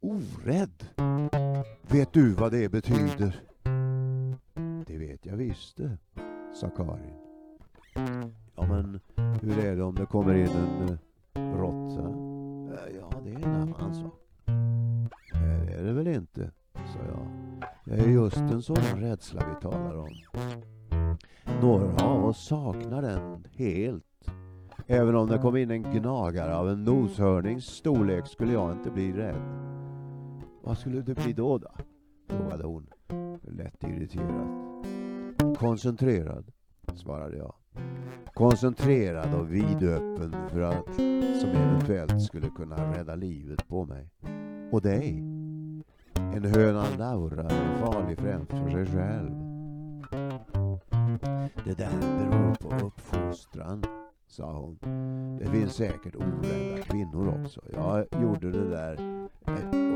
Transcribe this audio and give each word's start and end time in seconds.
Orädd? 0.00 0.84
Vet 1.90 2.12
du 2.12 2.32
vad 2.32 2.52
det 2.52 2.68
betyder? 2.68 3.40
Det 4.86 4.98
vet 4.98 5.26
jag 5.26 5.36
visst 5.36 5.76
det, 5.76 5.98
sa 6.54 6.70
Karin. 6.70 7.14
Ja, 8.56 8.66
men 8.66 9.00
hur 9.42 9.58
är 9.58 9.76
det 9.76 9.82
om 9.82 9.94
det 9.94 10.06
kommer 10.06 10.34
in 10.34 10.48
en 10.48 10.98
eh, 11.34 11.58
råtta? 11.58 12.08
Eh, 12.08 12.96
ja, 13.00 13.20
det 13.24 13.30
är 13.30 13.36
en 13.36 13.54
annan 13.54 13.94
sak. 13.94 14.14
Det 15.66 15.74
är 15.74 15.84
det 15.84 15.92
väl 15.92 16.08
inte, 16.08 16.50
sa 16.74 16.98
jag. 17.08 17.28
Det 17.84 18.02
är 18.02 18.08
just 18.08 18.36
en 18.36 18.62
sådan 18.62 19.00
rädsla 19.00 19.42
vi 19.48 19.68
talar 19.68 19.96
om. 19.96 20.10
Några 21.62 22.04
av 22.04 22.24
oss 22.24 22.46
saknar 22.46 23.02
den 23.02 23.44
helt. 23.56 24.04
Även 24.86 25.14
om 25.14 25.28
det 25.28 25.38
kom 25.38 25.56
in 25.56 25.70
en 25.70 25.82
gnagare 25.82 26.56
av 26.56 26.68
en 26.68 26.84
noshörnings 26.84 27.64
storlek 27.64 28.26
skulle 28.26 28.52
jag 28.52 28.72
inte 28.72 28.90
bli 28.90 29.12
rädd. 29.12 29.67
Vad 30.68 30.78
skulle 30.78 31.00
det 31.00 31.14
bli 31.14 31.32
då 31.32 31.58
då? 31.58 31.70
frågade 32.28 32.64
hon, 32.64 32.86
lätt 33.42 33.84
irriterad. 33.84 34.48
Koncentrerad, 35.58 36.52
svarade 36.94 37.36
jag. 37.36 37.54
Koncentrerad 38.34 39.34
och 39.34 39.52
vidöppen 39.52 40.34
för 40.48 40.60
allt 40.60 40.94
som 41.40 41.50
eventuellt 41.50 42.22
skulle 42.22 42.48
kunna 42.48 42.98
rädda 42.98 43.14
livet 43.14 43.68
på 43.68 43.84
mig. 43.84 44.10
Och 44.72 44.82
dig. 44.82 45.18
En 46.14 46.44
hönan 46.44 46.96
Laura 46.98 47.42
är 47.42 47.78
farlig 47.78 48.18
främst 48.18 48.50
för 48.50 48.70
sig 48.70 48.86
själv. 48.86 49.30
Det 51.64 51.78
där 51.78 52.18
beror 52.18 52.54
på 52.54 52.86
uppfostran, 52.86 53.84
sa 54.26 54.52
hon. 54.52 54.78
Det 55.38 55.46
finns 55.46 55.74
säkert 55.74 56.16
orädda 56.16 56.82
kvinnor 56.82 57.42
också. 57.42 57.60
Jag 57.72 58.06
gjorde 58.22 58.50
det 58.50 58.70
där 58.70 59.28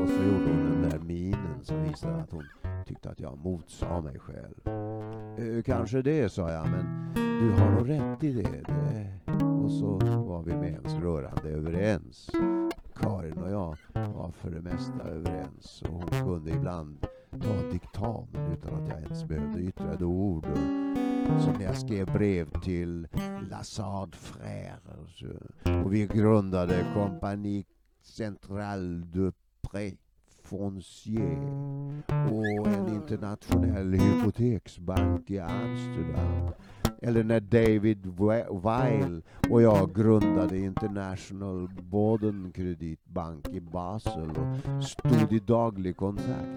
och 0.03 0.09
så 0.09 0.23
gjorde 0.23 0.51
hon 0.51 0.81
den 0.81 0.89
där 0.89 0.99
minen 0.99 1.59
som 1.63 1.83
visade 1.83 2.15
att 2.15 2.31
hon 2.31 2.43
tyckte 2.85 3.09
att 3.09 3.19
jag 3.19 3.37
motsade 3.37 4.01
mig 4.01 4.19
själv. 4.19 4.67
Eh, 5.37 5.63
kanske 5.63 6.01
det, 6.01 6.31
sa 6.31 6.51
jag, 6.51 6.67
men 6.69 7.13
du 7.15 7.51
har 7.51 7.71
nog 7.71 7.89
rätt 7.89 8.23
i 8.23 8.33
det. 8.33 8.63
det. 8.67 9.33
Och 9.63 9.71
så 9.71 9.97
var 10.27 10.43
vi 10.43 10.55
med 10.55 10.71
ens 10.71 10.93
rörande 10.93 11.49
överens. 11.49 12.29
Karin 12.95 13.37
och 13.37 13.51
jag 13.51 13.77
var 13.93 14.31
för 14.31 14.51
det 14.51 14.61
mesta 14.61 15.03
överens 15.03 15.81
och 15.81 15.93
hon 15.93 16.09
kunde 16.09 16.51
ibland 16.51 17.07
ta 17.31 17.71
diktamen 17.71 18.51
utan 18.53 18.73
att 18.73 18.89
jag 18.89 19.01
ens 19.01 19.25
behövde 19.25 19.59
yttra 19.59 19.93
ett 19.93 20.01
ord. 20.01 20.45
Som 21.39 21.53
när 21.53 21.65
jag 21.65 21.77
skrev 21.77 22.13
brev 22.13 22.61
till 22.63 23.07
Lassard 23.49 24.15
Frères 24.15 25.23
och 25.83 25.93
vi 25.93 26.07
grundade 26.07 26.85
Compagnie 26.93 27.65
Centrale 28.01 29.03
de 29.13 29.31
André 29.73 29.97
Foncier 30.43 31.37
och 32.31 32.67
en 32.67 32.87
internationell 32.87 33.93
hypoteksbank 33.93 35.29
i 35.29 35.39
Amsterdam. 35.39 36.51
Eller 37.01 37.23
när 37.23 37.39
David 37.39 38.05
Weil 38.49 39.21
och 39.49 39.61
jag 39.61 39.95
grundade 39.95 40.57
International 40.57 41.69
Bodenkreditbank 41.81 43.47
i 43.47 43.61
Basel 43.61 44.29
och 44.29 44.83
stod 44.83 45.33
i 45.33 45.39
daglig 45.39 45.97
kontakt. 45.97 46.47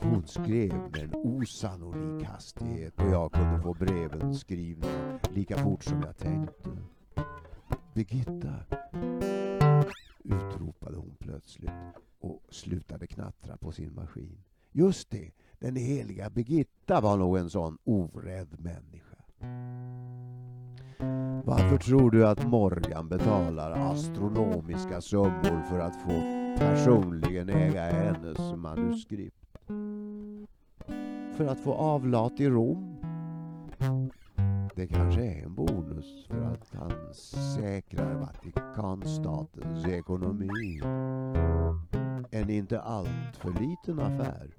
Hon 0.00 0.26
skrev 0.26 0.74
med 0.74 1.02
en 1.02 1.14
osannolik 1.14 2.26
hastighet 2.26 3.00
och 3.00 3.10
jag 3.10 3.32
kunde 3.32 3.60
få 3.62 3.74
breven 3.74 4.34
skrivna 4.34 5.18
lika 5.34 5.56
fort 5.56 5.84
som 5.84 6.02
jag 6.02 6.16
tänkte. 6.16 6.70
Birgitta, 7.94 8.54
utropade 10.32 10.96
hon 10.96 11.16
plötsligt 11.18 11.70
och 12.20 12.42
slutade 12.48 13.06
knattra 13.06 13.56
på 13.56 13.72
sin 13.72 13.94
maskin. 13.94 14.44
Just 14.72 15.10
det, 15.10 15.30
den 15.58 15.76
heliga 15.76 16.30
Birgitta 16.30 17.00
var 17.00 17.16
nog 17.16 17.36
en 17.38 17.50
sån 17.50 17.78
orädd 17.84 18.60
människa. 18.60 19.16
Varför 21.44 21.76
tror 21.76 22.10
du 22.10 22.26
att 22.26 22.46
Morgan 22.46 23.08
betalar 23.08 23.70
astronomiska 23.70 25.00
summor 25.00 25.62
för 25.70 25.78
att 25.78 26.02
få 26.02 26.20
personligen 26.58 27.48
äga 27.48 27.82
hennes 27.82 28.38
manuskript? 28.56 29.46
För 31.36 31.46
att 31.46 31.60
få 31.60 31.74
avlat 31.74 32.40
i 32.40 32.48
Rom? 32.48 32.96
Det 34.76 34.86
kanske 34.86 35.24
är 35.24 35.42
en 35.42 35.54
bonus 35.54 36.26
för 36.28 36.42
att 36.42 36.72
han 36.74 37.14
säkrar 37.14 38.14
Vatikanstatens 38.14 39.86
ekonomi. 39.86 40.80
En 42.30 42.50
inte 42.50 42.80
allt 42.80 43.36
för 43.36 43.50
liten 43.50 44.00
affär. 44.00 44.50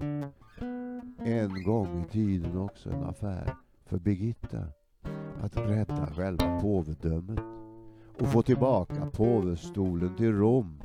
En 1.17 1.63
gång 1.63 2.01
i 2.01 2.11
tiden 2.11 2.57
också 2.57 2.89
en 2.89 3.03
affär 3.03 3.55
för 3.85 3.99
Birgitta 3.99 4.63
att 5.41 5.57
rädda 5.57 6.07
själva 6.07 6.59
påvedömet 6.59 7.39
och 8.19 8.27
få 8.27 8.41
tillbaka 8.41 9.05
påvestolen 9.13 10.15
till 10.15 10.33
Rom. 10.33 10.81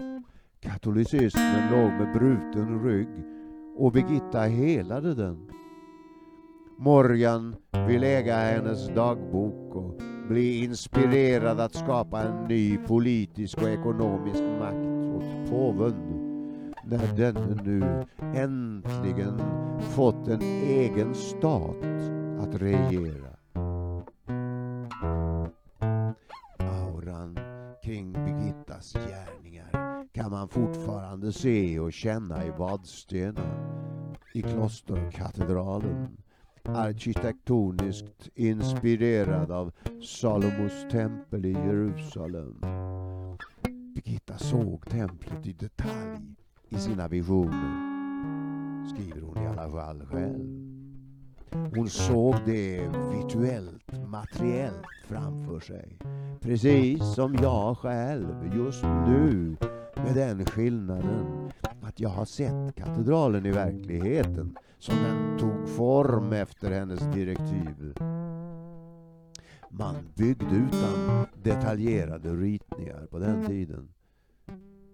Katolicismen 0.61 1.71
låg 1.71 1.93
med 1.93 2.13
bruten 2.15 2.85
rygg 2.85 3.25
och 3.77 3.93
Birgitta 3.93 4.41
helade 4.41 5.15
den. 5.15 5.62
Morgan 6.85 7.57
vill 7.87 8.05
äga 8.05 8.37
hennes 8.37 8.89
dagbok 8.89 9.75
och 9.77 10.01
bli 10.29 10.65
inspirerad 10.65 11.61
att 11.61 11.75
skapa 11.75 12.23
en 12.23 12.45
ny 12.45 12.79
politisk 12.79 13.59
och 13.59 13.69
ekonomisk 13.69 14.43
makt 14.59 14.87
åt 15.17 15.51
påven 15.51 15.95
när 16.85 17.17
denne 17.17 17.63
nu 17.63 18.05
äntligen 18.35 19.41
fått 19.81 20.29
en 20.29 20.43
egen 20.63 21.15
stat 21.15 21.85
att 22.41 22.55
regera. 22.63 23.37
Auran 26.59 27.39
kring 27.85 28.13
Birgittas 28.13 28.93
gärningar 28.93 30.07
kan 30.15 30.31
man 30.31 30.49
fortfarande 30.49 31.33
se 31.33 31.81
och 31.81 31.93
känna 31.93 32.47
i 32.47 32.51
Vadstena, 32.51 33.41
i 34.35 34.43
klosterkatedralen 34.43 36.09
Mm. 36.73 36.85
arkitektoniskt 36.85 38.29
inspirerad 38.35 39.51
av 39.51 39.73
Salomos 40.03 40.87
tempel 40.91 41.47
i 41.47 41.53
Jerusalem. 41.53 42.55
Birgitta 43.95 44.39
såg 44.39 44.91
templet 44.91 45.47
i 45.47 45.53
detalj 45.53 46.37
i 46.69 46.77
sina 46.77 47.09
visioner, 47.09 47.73
skriver 48.95 49.21
hon 49.21 49.45
i 49.45 49.47
alla 49.47 49.71
fall 49.71 50.07
själv. 50.07 50.73
Hon 51.77 51.89
såg 51.89 52.35
det 52.47 52.89
virtuellt, 52.89 54.09
materiellt 54.09 54.87
framför 55.09 55.61
sig. 55.61 55.99
Precis 56.41 57.15
som 57.15 57.35
jag 57.35 57.79
själv 57.79 58.55
just 58.57 58.83
nu. 58.83 59.57
Med 59.97 60.15
den 60.15 60.47
skillnaden 60.47 61.51
att 61.83 62.01
jag 62.01 62.09
har 62.09 62.25
sett 62.25 62.77
katedralen 62.77 63.47
i 63.47 63.51
verkligheten 63.51 64.57
som 64.83 64.95
den 64.95 65.39
tog 65.39 65.69
form 65.69 66.33
efter 66.33 66.71
hennes 66.71 67.01
direktiv. 67.01 67.95
Man 69.71 69.95
byggde 70.15 70.57
utan 70.57 71.27
detaljerade 71.43 72.29
ritningar 72.29 73.07
på 73.11 73.19
den 73.19 73.47
tiden. 73.47 73.89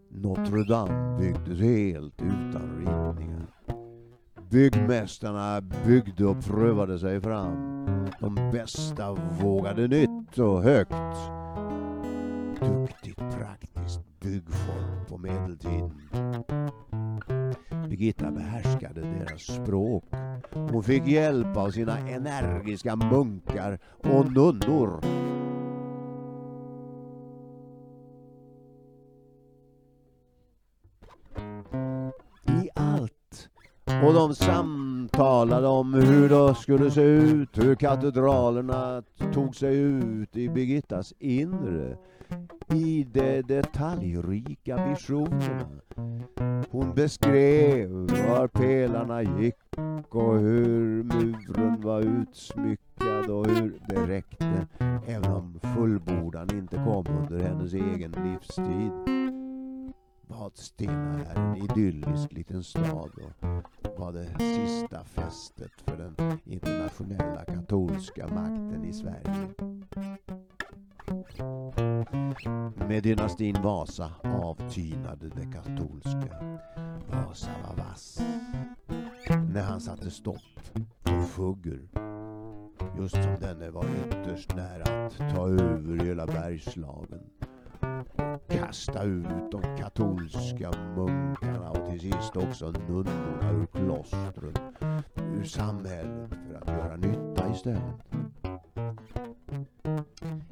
Notre 0.08 0.64
Dame 0.64 1.18
byggdes 1.18 1.60
helt 1.60 2.22
utan 2.22 2.78
ritningar. 2.78 3.46
Byggmästarna 4.50 5.60
byggde 5.86 6.26
och 6.26 6.44
prövade 6.44 6.98
sig 6.98 7.20
fram. 7.20 7.84
De 8.20 8.34
bästa 8.34 9.16
vågade 9.40 9.88
nytt 9.88 10.38
och 10.38 10.62
högt. 10.62 10.92
Duktigt 12.60 13.18
praktiskt 13.18 14.20
byggfolk 14.20 15.08
på 15.08 15.18
medeltiden. 15.18 15.92
Birgitta 17.88 18.30
behärskade 18.30 19.00
deras 19.00 19.42
språk. 19.42 20.04
Hon 20.52 20.82
fick 20.82 21.06
hjälp 21.06 21.56
av 21.56 21.70
sina 21.70 21.98
energiska 21.98 22.96
munkar 22.96 23.78
och 23.96 24.32
nunnor. 24.32 25.00
I 32.46 32.68
allt. 32.74 33.48
Och 34.04 34.14
de 34.14 34.34
samtalade 34.34 35.66
om 35.66 35.94
hur 35.94 36.28
det 36.28 36.54
skulle 36.54 36.90
se 36.90 37.02
ut, 37.02 37.58
hur 37.58 37.74
katedralerna 37.74 39.02
tog 39.32 39.56
sig 39.56 39.78
ut 39.78 40.36
i 40.36 40.48
Birgittas 40.48 41.14
inre 41.18 41.96
i 42.74 43.04
de 43.12 43.42
detaljrika 43.42 44.88
visionerna. 44.88 45.80
Hon 46.70 46.94
beskrev 46.94 47.90
var 48.28 48.48
pelarna 48.48 49.22
gick 49.22 49.56
och 50.08 50.38
hur 50.38 51.02
muren 51.02 51.80
var 51.80 52.00
utsmyckad 52.00 53.30
och 53.30 53.46
hur 53.46 53.78
det 53.88 54.06
räckte 54.06 54.66
även 55.06 55.32
om 55.32 55.60
fullbordan 55.74 56.54
inte 56.54 56.76
kom 56.76 57.06
under 57.06 57.48
hennes 57.48 57.72
egen 57.72 58.10
livstid. 58.10 58.92
Vadstena 60.26 61.24
är 61.24 61.36
en 61.36 61.56
idyllisk 61.56 62.32
liten 62.32 62.64
stad 62.64 63.10
och 63.82 63.98
var 63.98 64.12
det 64.12 64.38
sista 64.38 65.04
fästet 65.04 65.72
för 65.84 65.96
den 65.96 66.38
internationella 66.44 67.44
katolska 67.44 68.28
makten 68.28 68.84
i 68.84 68.92
Sverige. 68.92 69.48
Med 72.88 73.02
dynastin 73.02 73.62
Vasa 73.62 74.10
avtynade 74.22 75.28
det 75.28 75.52
katolska. 75.52 76.60
Vasa 77.10 77.50
var 77.66 77.84
vass. 77.84 78.22
När 79.54 79.62
han 79.62 79.80
satte 79.80 80.10
stopp 80.10 80.60
för 81.04 81.20
Fugger 81.20 81.88
just 82.98 83.14
som 83.14 83.36
denne 83.40 83.70
var 83.70 83.84
ytterst 83.84 84.56
nära 84.56 85.06
att 85.06 85.18
ta 85.18 85.48
över 85.48 86.04
hela 86.04 86.26
Bergslagen. 86.26 87.20
Kasta 88.48 89.02
ut 89.02 89.50
de 89.50 89.62
katolska 89.78 90.70
munkarna 90.96 91.70
och 91.70 91.90
till 91.90 92.00
sist 92.00 92.36
också 92.36 92.70
nunnorna 92.88 93.50
ur 93.50 93.66
klostren, 93.66 94.54
ur 95.16 95.44
samhället 95.44 96.30
för 96.30 96.54
att 96.54 96.68
göra 96.68 96.96
nytta 96.96 97.52
istället. 97.52 97.82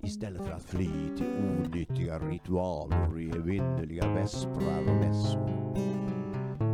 Istället 0.03 0.43
för 0.43 0.53
att 0.53 0.63
fly 0.63 1.17
till 1.17 1.27
onyttiga 1.27 2.19
ritualer 2.19 3.13
och 3.13 3.21
evinnerliga 3.21 4.15
vesprar 4.15 4.81
och 4.81 4.97
mässor. 4.97 5.67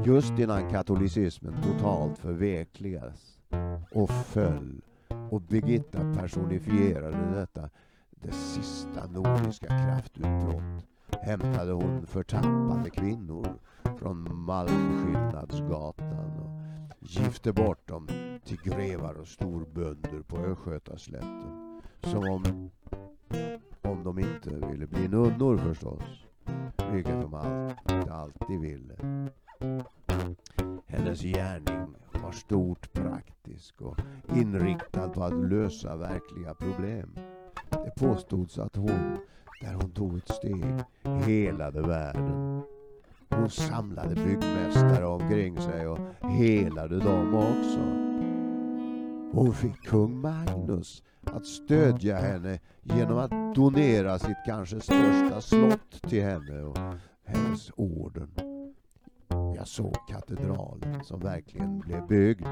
Just 0.06 0.38
innan 0.38 0.70
katolicismen 0.70 1.62
totalt 1.62 2.18
förvekligades 2.18 3.38
och 3.90 4.10
föll 4.10 4.82
och 5.30 5.40
Birgitta 5.40 6.14
personifierade 6.14 7.40
detta, 7.40 7.70
det 8.10 8.32
sista 8.32 9.06
nordiska 9.06 9.66
kraftutbrott, 9.66 10.84
hämtade 11.22 11.72
hon 11.72 12.06
förtappade 12.06 12.90
kvinnor 12.90 13.58
från 13.98 14.44
Malmskillnadsgatan 14.44 16.40
och 16.40 16.50
gifte 17.00 17.52
bort 17.52 17.88
dem 17.88 18.08
till 18.44 18.58
grevar 18.64 19.14
och 19.14 19.28
storbönder 19.28 20.22
på 20.28 20.36
Östgötaslätten. 20.36 21.71
Som 22.02 22.28
om, 22.28 22.70
om 23.82 24.04
de 24.04 24.18
inte 24.18 24.66
ville 24.66 24.86
bli 24.86 25.08
nunnor 25.08 25.56
förstås, 25.58 26.02
vilket 26.92 27.20
de 27.20 27.34
alltid, 27.34 28.10
alltid 28.10 28.60
ville. 28.60 28.94
Hennes 30.86 31.22
gärning 31.22 31.94
var 32.22 32.32
stort 32.32 32.92
praktisk 32.92 33.80
och 33.80 33.96
inriktad 34.34 35.08
på 35.08 35.24
att 35.24 35.44
lösa 35.50 35.96
verkliga 35.96 36.54
problem. 36.54 37.14
Det 37.70 37.92
påstods 37.96 38.58
att 38.58 38.76
hon, 38.76 39.18
där 39.60 39.74
hon 39.74 39.90
tog 39.90 40.16
ett 40.18 40.28
steg, 40.28 40.64
helade 41.02 41.82
världen. 41.82 42.62
Hon 43.28 43.50
samlade 43.50 44.14
byggmästare 44.14 45.06
omkring 45.06 45.60
sig 45.60 45.88
och 45.88 45.98
helade 46.20 46.98
dem 46.98 47.34
också. 47.34 48.11
Hon 49.32 49.54
fick 49.54 49.82
kung 49.82 50.20
Magnus 50.20 51.02
att 51.24 51.46
stödja 51.46 52.16
henne 52.16 52.58
genom 52.82 53.18
att 53.18 53.54
donera 53.54 54.18
sitt 54.18 54.36
kanske 54.46 54.80
största 54.80 55.40
slott 55.40 56.02
till 56.02 56.22
henne 56.22 56.62
och 56.62 56.78
hennes 57.24 57.70
orden. 57.76 58.30
Jag 59.56 59.68
såg 59.68 59.96
katedralen 60.08 61.04
som 61.04 61.20
verkligen 61.20 61.78
blev 61.78 62.06
byggd, 62.06 62.46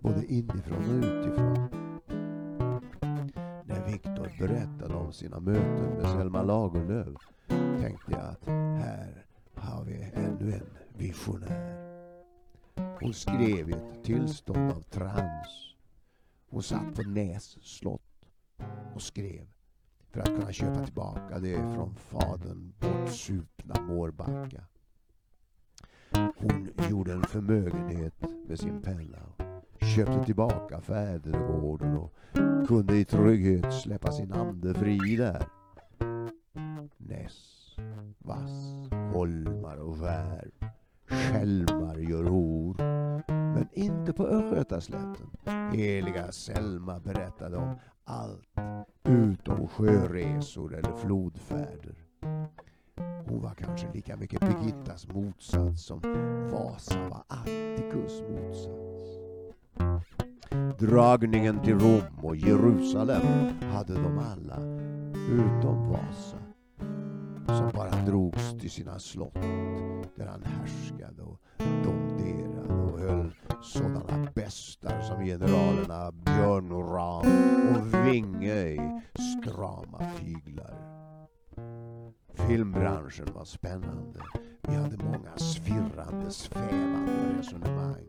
både 0.00 0.26
inifrån 0.26 0.78
och 0.78 1.04
utifrån. 1.04 1.68
När 3.64 3.86
Viktor 3.86 4.30
berättade 4.38 4.94
om 4.94 5.12
sina 5.12 5.40
möten 5.40 5.90
med 5.98 6.06
Selma 6.06 6.42
Lagerlöf 6.42 7.16
tänkte 7.80 8.12
jag 8.12 8.20
att 8.20 8.46
här 8.84 9.26
har 9.54 9.84
vi 9.84 10.10
ännu 10.14 10.52
en 10.52 10.98
visionär. 10.98 11.94
Hon 13.00 13.14
skrev 13.14 13.70
i 13.70 13.72
ett 13.72 14.04
tillstånd 14.04 14.70
av 14.70 14.80
trans. 14.80 15.73
Hon 16.54 16.62
satt 16.62 16.94
på 16.94 17.02
Näs 17.02 17.58
slott 17.62 18.26
och 18.94 19.02
skrev 19.02 19.46
för 20.10 20.20
att 20.20 20.26
kunna 20.26 20.52
köpa 20.52 20.84
tillbaka 20.84 21.38
det 21.38 21.56
från 21.56 21.94
fadern 21.94 22.72
bortsupna 22.80 23.80
Mårbacka. 23.80 24.64
Hon 26.36 26.70
gjorde 26.90 27.12
en 27.12 27.22
förmögenhet 27.22 28.14
med 28.48 28.60
sin 28.60 28.82
penna 28.82 29.18
och 29.72 29.86
köpte 29.96 30.24
tillbaka 30.24 30.80
fädergården 30.80 31.96
och 31.96 32.14
kunde 32.68 32.96
i 32.96 33.04
trygghet 33.04 33.74
släppa 33.74 34.12
sin 34.12 34.32
ande 34.32 34.74
fri 34.74 35.16
där. 35.16 35.46
Näss, 36.96 37.70
vass, 38.18 38.90
holmar 39.14 39.76
och 39.76 39.96
skär. 39.96 40.50
Skälmar 41.06 41.96
gör 41.96 42.24
hor. 42.24 43.03
Mm. 43.54 43.66
Men 43.72 43.84
inte 43.84 44.12
på 44.12 44.26
Östgötaslätten. 44.26 45.30
Heliga 45.72 46.32
Selma 46.32 47.00
berättade 47.00 47.56
om 47.56 47.74
allt 48.04 48.48
utom 49.04 49.68
sjöresor 49.68 50.74
eller 50.74 50.92
flodfärder. 50.92 51.94
Hon 53.28 53.42
var 53.42 53.54
kanske 53.54 53.92
lika 53.92 54.16
mycket 54.16 54.40
Birgittas 54.40 55.08
motsats 55.08 55.86
som 55.86 56.00
Vasa 56.52 57.08
var 57.08 57.24
Attikus 57.28 58.22
motsats. 58.30 59.24
Dragningen 60.78 61.60
till 61.60 61.78
Rom 61.78 62.24
och 62.24 62.36
Jerusalem 62.36 63.22
hade 63.72 63.94
de 63.94 64.18
alla, 64.18 64.60
utom 65.30 65.88
Vasa, 65.88 66.38
som 67.46 67.70
bara 67.74 68.04
drogs 68.06 68.50
till 68.60 68.70
sina 68.70 68.98
slott 68.98 69.42
där 70.16 70.26
han 70.26 70.42
härskade 70.42 71.22
och 71.22 71.40
sådana 73.64 74.30
bästar 74.34 75.00
som 75.00 75.24
generalerna 75.24 76.12
Björn 76.12 76.72
och 76.72 76.94
Ram 76.94 77.26
och 77.76 78.06
Vinge 78.06 78.54
i 78.54 79.00
strama 79.42 80.00
tyglar. 80.20 80.74
Filmbranschen 82.34 83.28
var 83.34 83.44
spännande. 83.44 84.20
Vi 84.68 84.74
hade 84.74 85.04
många 85.04 85.36
svirrande, 85.36 86.30
svävande 86.30 87.38
resonemang. 87.38 88.04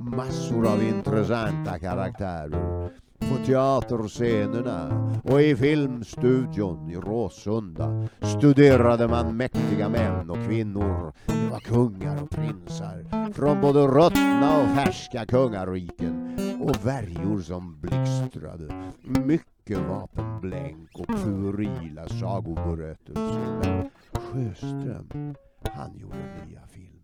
Massor 0.00 0.66
av 0.72 0.82
intressanta 0.82 1.78
karaktärer 1.78 2.90
på 3.18 3.46
teaterscenerna 3.46 5.10
och 5.24 5.42
i 5.42 5.56
filmstudion 5.56 6.90
i 6.90 6.96
Råsunda 6.96 8.08
studerade 8.38 9.08
man 9.08 9.36
mäktiga 9.36 9.88
män 9.88 10.30
och 10.30 10.44
kvinnor. 10.46 11.12
Det 11.26 11.50
var 11.50 11.60
kungar 11.60 12.22
och 12.22 12.30
prinsar 12.30 13.32
från 13.32 13.60
både 13.60 13.86
ruttna 13.86 14.60
och 14.60 14.68
färska 14.76 15.26
kungariken 15.26 16.38
och 16.62 16.86
värjor 16.86 17.40
som 17.40 17.80
blixtrade. 17.80 18.92
Mycket 19.24 19.78
vapenblänk 19.78 20.90
och 20.94 21.18
furila 21.18 22.08
sagoberättelser. 22.08 23.60
Men 23.62 23.90
Sjöström, 24.12 25.34
han 25.62 25.98
gjorde 25.98 26.16
nya 26.46 26.60
filmer. 26.66 26.96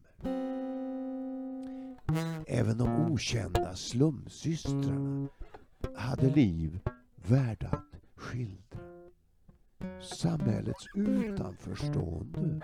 Även 2.47 2.79
de 2.79 3.13
okända 3.13 3.75
slumsystrarna 3.75 5.29
hade 5.95 6.31
liv 6.31 6.81
värda 7.17 7.69
att 7.69 8.01
skildra. 8.15 8.79
Samhällets 10.03 10.87
utanförstående 10.95 12.61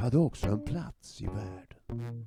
hade 0.00 0.18
också 0.18 0.46
en 0.48 0.64
plats 0.64 1.22
i 1.22 1.26
världen. 1.26 2.26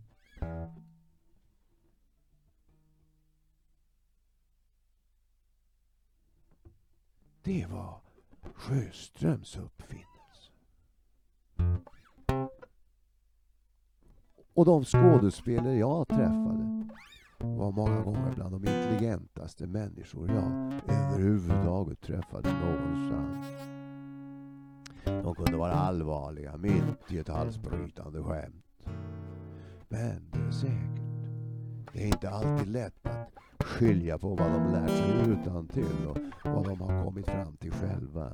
Det 7.44 7.66
var 7.66 8.02
Sjöströms 8.54 9.58
uppfinning. 9.58 10.08
Och 14.54 14.66
de 14.66 14.86
skådespelare 14.86 15.76
jag 15.76 16.08
träffade 16.08 16.88
var 17.44 17.72
många 17.72 18.02
gånger 18.02 18.34
bland 18.36 18.52
de 18.52 18.68
intelligentaste 18.68 19.68
människor 19.68 20.30
jag 20.30 20.74
överhuvudtaget 20.96 22.02
träffade 22.02 22.50
någonstans. 22.54 23.46
De 25.06 25.36
kunde 25.36 25.58
vara 25.58 25.72
allvarliga 25.72 26.58
mitt 26.58 27.12
i 27.12 27.18
ett 27.18 27.28
halsbrytande 27.28 28.24
skämt. 28.24 28.66
Men 29.90 30.32
det 30.32 30.40
är 30.40 30.52
säkert, 30.52 31.02
det 31.94 32.04
är 32.04 32.08
inte 32.08 32.30
alltid 32.30 32.68
lätt 32.68 33.08
att 33.08 33.66
skilja 33.66 34.18
på 34.18 34.36
vad 34.36 34.52
de 34.52 34.72
lärt 34.72 34.90
sig 34.90 35.30
utan 35.32 35.68
till 35.68 36.08
och 36.08 36.18
vad 36.44 36.68
de 36.68 36.82
har 36.82 37.04
kommit 37.04 37.26
fram 37.26 37.58
till 37.58 37.72
själva. 37.72 38.32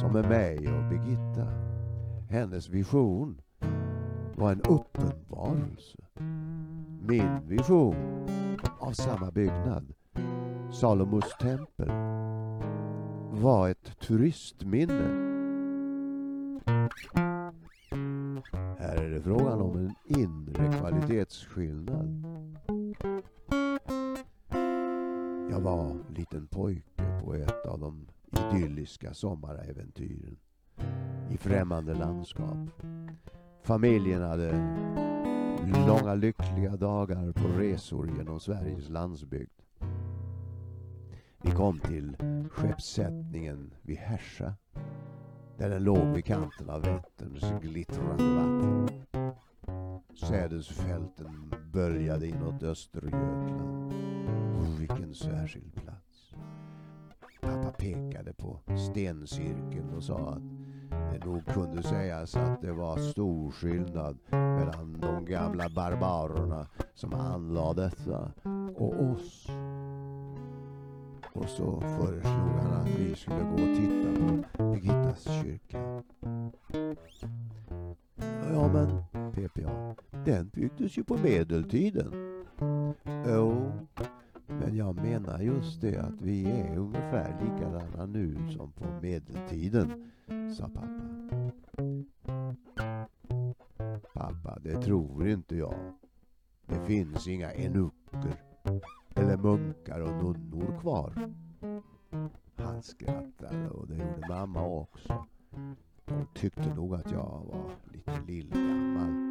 Som 0.00 0.12
med 0.12 0.28
mig 0.28 0.56
och 0.58 0.88
Birgitta. 0.90 1.46
Hennes 2.30 2.68
vision 2.68 3.40
var 4.40 4.52
en 4.52 4.62
uppenbarelse. 4.62 5.98
Min 7.02 7.48
vision 7.48 8.26
av 8.78 8.92
samma 8.92 9.30
byggnad, 9.30 9.94
Salomos 10.72 11.36
tempel, 11.40 11.88
var 13.42 13.68
ett 13.68 14.00
turistminne. 14.00 15.30
Här 18.78 18.96
är 18.96 19.10
det 19.10 19.20
frågan 19.20 19.60
om 19.60 19.76
en 19.76 19.94
inre 20.18 20.72
kvalitetsskillnad. 20.72 22.24
Jag 25.50 25.60
var 25.60 25.96
liten 26.16 26.46
pojke 26.46 27.20
på 27.24 27.34
ett 27.34 27.66
av 27.66 27.80
de 27.80 28.06
idylliska 28.30 29.14
sommaräventyren 29.14 30.38
i 31.30 31.36
främmande 31.36 31.94
landskap. 31.94 32.82
Familjen 33.62 34.22
hade 34.22 34.50
långa 35.86 36.14
lyckliga 36.14 36.76
dagar 36.76 37.32
på 37.32 37.48
resor 37.48 38.10
genom 38.18 38.40
Sveriges 38.40 38.88
landsbygd. 38.88 39.60
Vi 41.42 41.50
kom 41.50 41.78
till 41.78 42.16
skeppssättningen 42.50 43.74
vid 43.82 43.96
Härsa 43.96 44.54
där 45.58 45.70
den 45.70 45.84
låg 45.84 46.06
vid 46.06 46.24
kanten 46.24 46.70
av 46.70 46.82
Vätterns 46.82 47.62
glittrande 47.62 48.24
vatten. 48.34 48.88
Sädesfälten 50.14 51.54
böljade 51.72 52.26
inåt 52.26 52.62
Östergötland. 52.62 53.92
Och 54.58 54.80
vilken 54.80 55.14
särskild 55.14 55.74
plats. 55.74 56.34
Pappa 57.40 57.70
pekade 57.70 58.32
på 58.32 58.60
stencirkeln 58.90 59.90
och 59.96 60.04
sa 60.04 60.28
att 60.28 60.59
Eh, 61.14 61.26
nog 61.26 61.46
kunde 61.46 61.82
sägas 61.82 62.36
att 62.36 62.62
det 62.62 62.72
var 62.72 62.96
stor 62.98 63.50
skillnad 63.50 64.18
mellan 64.30 65.00
de 65.00 65.24
gamla 65.24 65.68
barbarerna 65.68 66.66
som 66.94 67.14
anlade 67.14 67.82
detta 67.82 68.32
och 68.76 69.02
oss. 69.02 69.46
Och 71.32 71.48
så 71.48 71.80
föreslog 71.80 72.50
han 72.62 72.72
att 72.72 72.88
vi 72.98 73.14
skulle 73.14 73.42
gå 73.42 73.52
och 73.52 73.76
titta 73.76 74.20
på 74.20 74.72
Birgittas 74.72 75.24
kyrka. 75.24 76.02
Ja 78.52 78.72
men, 78.72 79.02
pep 79.32 79.58
jag, 79.58 79.94
den 80.24 80.48
byggdes 80.48 80.98
ju 80.98 81.04
på 81.04 81.16
medeltiden. 81.16 82.12
Jo, 83.26 83.72
men 84.46 84.76
jag 84.76 84.94
menar 84.96 85.38
just 85.38 85.80
det 85.80 85.96
att 85.96 86.20
vi 86.22 86.44
är 86.44 86.76
ungefär 86.78 87.36
likadana 87.40 88.06
nu 88.06 88.36
som 88.56 88.72
på 88.72 88.84
medeltiden, 89.02 90.10
sa 90.54 90.68
pappa. 90.68 91.02
Pappa, 94.14 94.58
det 94.62 94.82
tror 94.82 95.28
inte 95.28 95.56
jag. 95.56 95.92
Det 96.66 96.86
finns 96.86 97.28
inga 97.28 97.52
enucker 97.52 98.42
eller 99.14 99.36
munkar 99.36 100.00
och 100.00 100.24
nunnor 100.24 100.80
kvar. 100.80 101.32
Han 102.56 102.82
skrattade 102.82 103.70
och 103.70 103.88
det 103.88 103.94
gjorde 103.94 104.26
mamma 104.28 104.66
också. 104.66 105.26
Hon 106.06 106.26
tyckte 106.34 106.74
nog 106.74 106.94
att 106.94 107.10
jag 107.10 107.46
var 107.52 107.70
lite 107.92 108.20
lillgammal. 108.26 109.30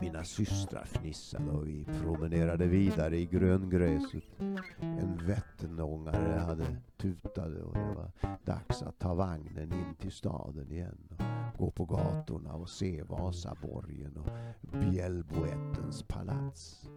Mina 0.00 0.24
systrar 0.24 0.84
fnissade 0.84 1.50
och 1.50 1.68
vi 1.68 1.84
promenerade 2.02 2.66
vidare 2.66 3.18
i 3.18 3.26
gröngräset. 3.26 4.24
En 4.80 5.26
Vattenångare 5.56 6.38
hade 6.38 6.76
tutade 6.96 7.62
och 7.62 7.74
det 7.74 7.94
var 7.94 8.10
dags 8.44 8.82
att 8.82 8.98
ta 8.98 9.14
vagnen 9.14 9.72
in 9.72 9.94
till 10.00 10.12
staden 10.12 10.72
igen. 10.72 11.08
Och 11.54 11.58
gå 11.58 11.70
på 11.70 11.84
gatorna 11.84 12.54
och 12.54 12.68
se 12.68 13.02
Vasaborgen 13.02 14.16
och 14.16 14.28
Bjällboättens 14.80 16.02
palats 16.02 16.88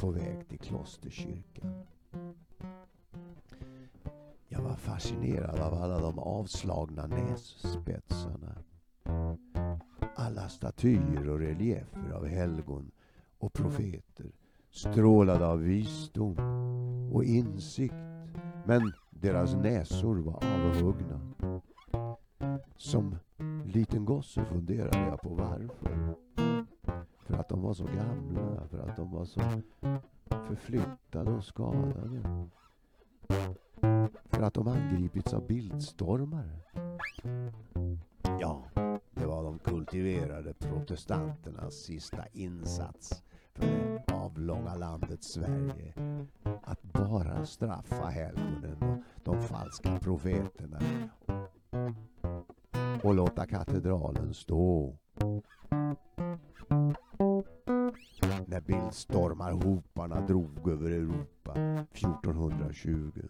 på 0.00 0.10
väg 0.10 0.48
till 0.48 0.58
klosterkyrkan. 0.58 1.86
Jag 4.48 4.62
var 4.62 4.76
fascinerad 4.76 5.60
av 5.60 5.74
alla 5.74 6.00
de 6.00 6.18
avslagna 6.18 7.06
nässpetsarna. 7.06 8.54
Alla 10.16 10.48
statyer 10.48 11.28
och 11.28 11.38
reliefer 11.38 12.12
av 12.12 12.26
helgon 12.26 12.90
och 13.38 13.52
profeter 13.52 14.32
strålade 14.70 15.46
av 15.46 15.60
visdom 15.60 16.57
och 17.12 17.24
insikt. 17.24 17.94
Men 18.64 18.92
deras 19.10 19.54
näsor 19.54 20.16
var 20.16 20.44
avhuggna. 20.44 21.20
Som 22.76 23.16
liten 23.64 24.04
gosse 24.04 24.44
funderade 24.44 24.98
jag 24.98 25.20
på 25.20 25.28
varför. 25.28 26.14
För 27.18 27.34
att 27.34 27.48
de 27.48 27.62
var 27.62 27.74
så 27.74 27.84
gamla, 27.84 28.66
för 28.70 28.78
att 28.78 28.96
de 28.96 29.10
var 29.10 29.24
så 29.24 29.40
förflyttade 30.28 31.30
och 31.30 31.44
skadade. 31.44 32.48
För 34.24 34.42
att 34.42 34.54
de 34.54 34.68
angripits 34.68 35.34
av 35.34 35.46
bildstormar. 35.46 36.50
Ja, 38.40 38.64
det 39.14 39.26
var 39.26 39.44
de 39.44 39.58
kultiverade 39.58 40.54
protestanternas 40.54 41.74
sista 41.74 42.26
insats 42.32 43.22
för 43.54 43.66
det 43.66 44.14
avlånga 44.14 44.74
landet 44.74 45.24
Sverige. 45.24 45.94
Bara 46.98 47.46
straffa 47.46 48.06
helgonen 48.06 48.76
och 48.80 48.98
de 49.24 49.42
falska 49.42 49.98
profeterna 49.98 50.78
och 53.02 53.14
låta 53.14 53.46
katedralen 53.46 54.34
stå. 54.34 54.96
När 58.46 58.60
bildstormarhoparna 58.60 60.26
drog 60.26 60.68
över 60.68 60.90
Europa 60.90 61.52
1420 61.52 63.22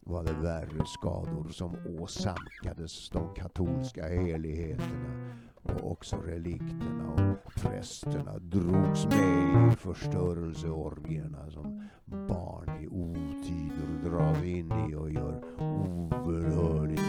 var 0.00 0.24
det 0.24 0.32
värre 0.32 0.86
skador 0.86 1.48
som 1.48 1.76
åsamkades 2.00 3.10
de 3.10 3.34
katolska 3.34 4.08
heligheterna 4.08 5.25
och 5.70 5.90
också 5.92 6.16
relikterna 6.16 7.34
och 7.44 7.54
prästerna 7.54 8.38
drogs 8.38 9.06
med 9.06 9.72
i 9.72 9.76
förstörelseorgierna 9.76 11.50
som 11.50 11.88
barn 12.04 12.82
i 12.82 12.88
otider 12.88 14.10
dras 14.10 14.42
in 14.42 14.72
i 14.72 14.94
och 14.94 15.10
gör 15.10 15.42
obönhörligt 15.58 17.05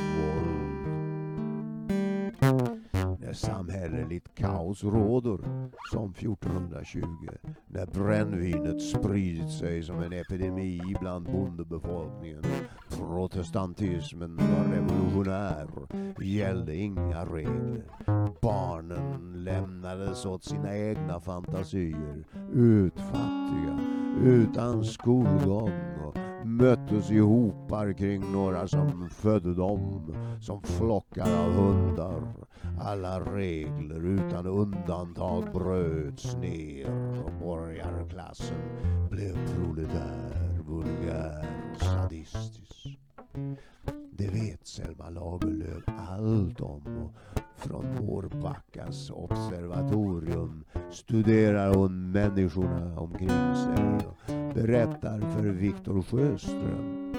samhälleligt 3.38 4.36
kaos 4.36 4.84
råder, 4.84 5.38
som 5.92 6.12
1420, 6.12 7.08
när 7.68 7.86
brännvinet 7.86 8.82
spridit 8.82 9.52
sig 9.52 9.84
som 9.84 10.02
en 10.02 10.14
epidemi 10.14 10.96
bland 11.00 11.26
bondebefolkningen. 11.26 12.42
Protestantismen 12.98 14.36
var 14.36 14.74
revolutionär, 14.74 15.68
gällde 16.22 16.76
inga 16.76 17.26
regler. 17.26 17.84
Barnen 18.42 19.44
lämnades 19.44 20.26
åt 20.26 20.44
sina 20.44 20.78
egna 20.78 21.20
fantasier, 21.20 22.24
utfattiga, 22.54 23.80
utan 24.24 24.86
skolgång 24.86 25.87
möttes 26.58 27.12
i 27.12 27.20
hopar 27.20 27.94
kring 27.94 28.32
några 28.32 28.68
som 28.68 29.10
födde 29.10 29.54
dem, 29.54 30.16
som 30.42 30.62
flockar 30.62 31.46
av 31.46 31.54
hundar. 31.54 32.34
Alla 32.82 33.20
regler 33.20 34.06
utan 34.06 34.46
undantag 34.46 35.44
bröts 35.54 36.36
ner 36.36 36.90
och 37.26 37.32
borgarklassen 37.40 38.58
blev 39.10 39.56
proletär, 39.56 40.60
vulgär 40.68 41.46
sadistisk. 41.80 43.00
Det 44.12 44.28
vet 44.28 44.68
Selma 44.68 45.10
Lagerlöf 45.10 45.84
allt 46.10 46.62
om 46.62 46.82
och 47.04 47.14
från 47.58 47.86
Mårbackas 47.96 49.10
observatorium 49.10 50.64
studerar 50.92 51.76
hon 51.76 52.12
människorna 52.12 53.00
omkring 53.00 53.56
sig 53.56 54.08
och 54.08 54.47
berättar 54.58 55.20
för 55.20 55.44
Viktor 55.44 56.02
Sjöström 56.02 57.14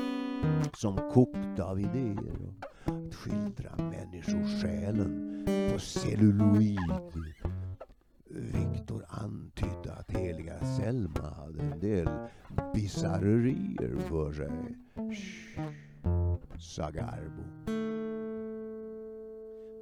som 0.74 0.96
kokte 0.96 1.64
av 1.64 1.80
idéer 1.80 2.36
och 2.46 2.64
att 2.84 3.14
skildra 3.14 3.76
människosjälen 3.76 5.44
på 5.72 5.78
celluloid. 5.78 6.78
Viktor 8.30 9.04
antydde 9.08 9.92
att 9.92 10.10
heliga 10.10 10.60
Selma 10.60 11.30
hade 11.30 11.62
en 11.62 11.80
del 11.80 12.08
bisarrerier 12.74 13.96
för 14.08 14.32
sig. 14.32 14.50
Shh, 15.14 15.60
sa 16.58 16.90
Garbo. 16.90 17.42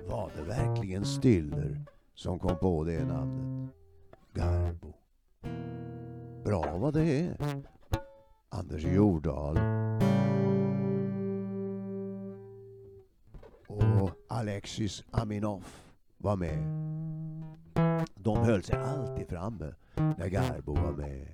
Var 0.09 0.31
det 0.37 0.43
verkligen 0.43 1.05
Stiller 1.05 1.85
som 2.15 2.39
kom 2.39 2.59
på 2.59 2.85
det 2.85 3.05
namnet? 3.05 3.71
Garbo. 4.35 4.93
Bra 6.47 6.77
vad 6.77 6.95
det 6.95 7.21
är. 7.21 7.37
Anders 8.49 8.85
Jordahl. 8.85 9.59
Och 13.69 14.11
Alexis 14.29 15.05
Aminoff 15.11 15.83
var 16.19 16.37
med. 16.37 16.59
De 18.15 18.37
höll 18.37 18.63
sig 18.63 18.77
alltid 18.77 19.29
framme 19.29 19.75
när 19.95 20.29
Garbo 20.29 20.75
var 20.75 20.93
med. 20.93 21.27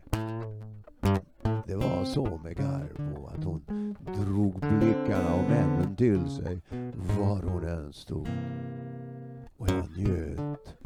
Det 1.66 1.76
var 1.76 2.04
så 2.04 2.40
med 2.44 2.56
Garbo 2.56 3.26
att 3.26 3.44
hon 3.44 3.94
drog 4.16 4.54
blickarna 4.60 5.34
och 5.34 5.50
männen 5.50 5.96
till 5.96 6.28
sig 6.28 6.60
var 7.18 7.42
hon 7.42 7.64
än 7.64 7.92
stod. 7.92 8.28
Och 9.56 9.68
jag 9.68 9.88
njöt. 9.96 10.81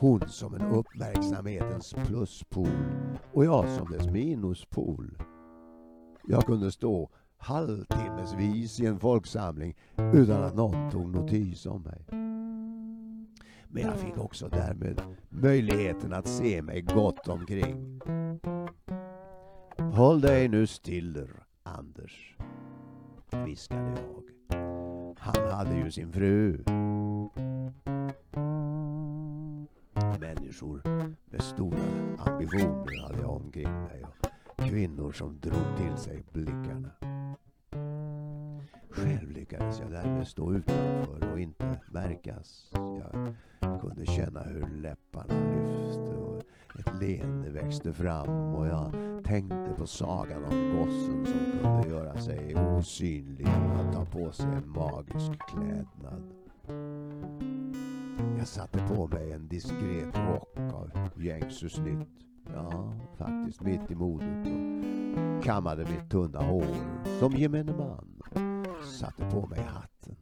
Hon 0.00 0.28
som 0.28 0.54
en 0.54 0.62
uppmärksamhetens 0.62 1.94
pluspol 2.06 2.68
och 3.32 3.44
jag 3.44 3.68
som 3.68 3.90
dess 3.90 4.06
minuspol. 4.06 5.18
Jag 6.28 6.46
kunde 6.46 6.72
stå 6.72 7.10
halvtimmesvis 7.36 8.80
i 8.80 8.86
en 8.86 8.98
folksamling 8.98 9.76
utan 10.14 10.42
att 10.42 10.54
någon 10.54 10.90
tog 10.90 11.08
notis 11.08 11.66
om 11.66 11.82
mig. 11.82 12.04
Men 13.68 13.82
jag 13.82 13.96
fick 13.96 14.18
också 14.18 14.48
därmed 14.48 15.02
möjligheten 15.28 16.12
att 16.12 16.28
se 16.28 16.62
mig 16.62 16.80
gott 16.80 17.28
omkring. 17.28 18.00
Håll 19.92 20.20
dig 20.20 20.48
nu 20.48 20.66
stiller, 20.66 21.28
Anders, 21.62 22.36
viskade 23.46 23.90
jag. 23.90 24.24
Han 25.18 25.52
hade 25.52 25.76
ju 25.76 25.90
sin 25.90 26.12
fru. 26.12 26.64
Människor 30.48 30.82
med 31.30 31.42
stora 31.42 31.78
ambitioner 32.18 33.02
hade 33.02 33.20
jag 33.20 33.30
omkring 33.30 33.72
mig 33.72 34.04
och 34.04 34.58
kvinnor 34.58 35.12
som 35.12 35.40
drog 35.40 35.76
till 35.76 35.96
sig 35.96 36.24
blickarna. 36.32 36.90
Själv 38.90 39.30
lyckades 39.30 39.80
jag 39.80 39.90
därmed 39.90 40.28
stå 40.28 40.52
utanför 40.52 41.32
och 41.32 41.40
inte 41.40 41.80
märkas. 41.90 42.72
Jag 43.60 43.80
kunde 43.80 44.06
känna 44.06 44.42
hur 44.42 44.68
läpparna 44.68 45.34
lyfte 45.34 46.16
och 46.16 46.42
ett 46.78 47.00
leende 47.00 47.50
växte 47.50 47.92
fram 47.92 48.54
och 48.54 48.66
jag 48.66 48.92
tänkte 49.24 49.74
på 49.78 49.86
sagan 49.86 50.44
om 50.44 50.76
gossen 50.76 51.26
som 51.26 51.58
kunde 51.62 51.88
göra 51.88 52.18
sig 52.20 52.54
osynlig 52.56 53.46
och 53.46 53.92
ta 53.94 54.04
på 54.04 54.32
sig 54.32 54.46
en 54.46 54.68
magisk 54.68 55.32
klädnad. 55.48 56.37
Jag 58.38 58.46
satte 58.46 58.78
på 58.78 59.06
mig 59.06 59.32
en 59.32 59.48
diskret 59.48 60.16
rock 60.16 60.58
av 60.58 60.90
gängse 61.16 61.68
snitt. 61.68 62.08
Ja, 62.54 62.92
faktiskt 63.16 63.60
mitt 63.60 63.90
i 63.90 63.94
modet 63.94 64.46
och 64.46 65.44
kammade 65.44 65.84
mitt 65.84 66.10
tunna 66.10 66.42
hår 66.42 66.76
som 67.18 67.32
gemene 67.32 67.72
man 67.72 68.22
satte 69.00 69.30
på 69.30 69.46
mig 69.46 69.60
hatten. 69.60 70.16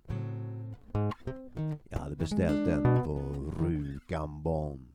Jag 1.88 1.98
hade 1.98 2.16
beställt 2.16 2.66
den 2.66 3.04
på 3.04 3.20
Rue 3.60 3.98
Gambon 4.08 4.86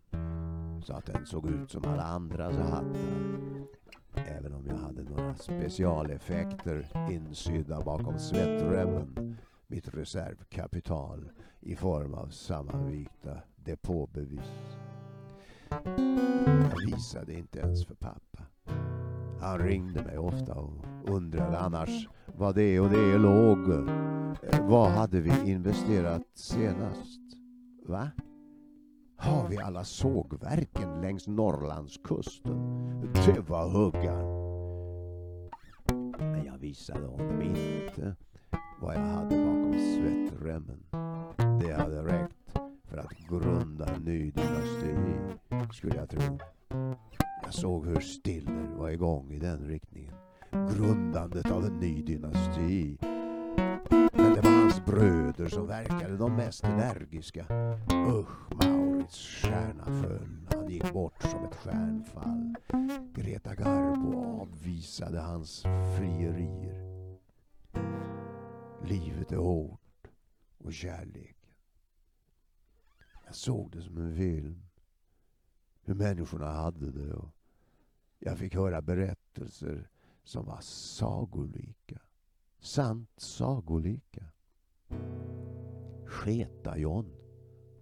så 0.84 0.94
att 0.94 1.06
den 1.06 1.26
såg 1.26 1.50
ut 1.50 1.72
som 1.72 1.84
alla 1.86 2.04
andras 2.04 2.56
hattar. 2.56 3.32
Även 4.14 4.54
om 4.54 4.68
jag 4.68 4.78
hade 4.78 5.04
några 5.04 5.36
specialeffekter 5.36 6.88
insydda 7.12 7.82
bakom 7.82 8.20
svettremmen. 8.20 9.31
Mitt 9.72 9.94
reservkapital 9.94 11.32
i 11.60 11.76
form 11.76 12.14
av 12.14 12.28
sammanvikta 12.28 13.38
depåbevis. 13.56 14.52
Jag 16.46 16.86
visade 16.86 17.34
inte 17.34 17.60
ens 17.60 17.86
för 17.86 17.96
pappa. 17.96 18.44
Han 19.40 19.60
ringde 19.60 20.04
mig 20.04 20.18
ofta 20.18 20.54
och 20.54 20.74
undrade 21.04 21.60
annars 21.60 22.08
vad 22.26 22.56
det 22.56 22.80
och 22.80 22.90
det 22.90 23.18
låg. 23.18 23.68
Vad 24.62 24.92
hade 24.92 25.22
vi 25.22 25.52
investerat 25.52 26.28
senast? 26.34 27.22
Va? 27.86 28.12
Har 29.18 29.48
vi 29.50 29.58
alla 29.58 29.84
sågverken 29.84 31.02
längs 31.02 31.28
Norrlandskusten? 31.28 32.58
Det 33.26 33.50
var 33.50 33.70
huggan. 33.70 34.42
Men 36.20 36.46
jag 36.46 36.58
visade 36.58 37.08
honom 37.08 37.42
inte 37.42 38.16
vad 38.82 38.96
jag 38.96 39.00
hade 39.02 39.46
bakom 39.46 39.61
svettremmen. 39.80 40.84
Det 41.62 41.74
hade 41.74 42.04
räckt 42.04 42.58
för 42.90 42.98
att 42.98 43.12
grunda 43.30 43.86
en 43.96 44.02
ny 44.02 44.32
dynasti, 44.32 44.96
skulle 45.74 45.96
jag 45.96 46.10
tro. 46.10 46.40
Jag 47.44 47.54
såg 47.54 47.88
hur 47.88 48.00
Stiller 48.00 48.68
var 48.78 48.90
igång 48.90 49.32
i 49.32 49.40
den 49.40 49.68
riktningen. 49.68 50.14
Grundandet 50.52 51.52
av 51.52 51.66
en 51.66 51.80
ny 51.80 52.04
dynasti. 52.04 52.98
Men 54.14 54.34
det 54.34 54.42
var 54.42 54.62
hans 54.62 54.86
bröder 54.86 55.48
som 55.48 55.68
verkade 55.68 56.18
de 56.18 56.36
mest 56.36 56.64
energiska. 56.64 57.46
Usch, 58.08 58.52
Maurits 58.52 59.18
stjärna 59.18 59.86
föll. 59.86 60.48
Han 60.54 60.70
gick 60.70 60.94
bort 60.94 61.22
som 61.22 61.44
ett 61.44 61.56
stjärnfall. 61.56 62.56
Greta 63.14 63.56
Garbo 63.56 64.42
avvisade 64.42 65.20
hans 65.20 65.62
frierier. 65.98 66.91
Livet 68.86 69.32
är 69.32 69.38
hårt 69.38 70.08
och 70.58 70.74
kärleken. 70.74 71.50
Jag 73.26 73.36
såg 73.36 73.72
det 73.72 73.82
som 73.82 73.98
en 73.98 74.16
film. 74.16 74.64
Hur 75.82 75.94
människorna 75.94 76.52
hade 76.52 76.92
det 76.92 77.14
och 77.14 77.30
jag 78.20 78.38
fick 78.38 78.56
höra 78.56 78.82
berättelser 78.82 79.90
som 80.24 80.46
var 80.46 80.62
sagolika. 80.62 82.02
Sant 82.60 83.20
sagolika. 83.20 84.26
Sketa-John 86.08 87.16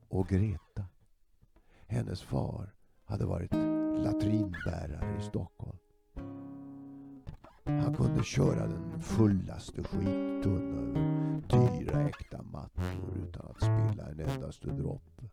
och 0.08 0.28
Greta. 0.28 0.86
Hennes 1.88 2.22
far 2.22 2.76
hade 3.04 3.26
varit 3.26 3.54
latrinbärare 4.04 5.20
i 5.20 5.22
Stockholm. 5.22 5.78
Han 7.90 7.98
kunde 7.98 8.24
köra 8.24 8.68
den 8.68 9.02
fullaste 9.02 9.84
skittunna 9.84 10.82
över 10.82 11.42
dyra 11.50 12.02
äkta 12.10 12.42
mattor 12.44 13.18
utan 13.28 13.46
att 13.46 13.58
spilla 13.58 14.10
en 14.10 14.20
endaste 14.20 14.68
droppe. 14.68 15.24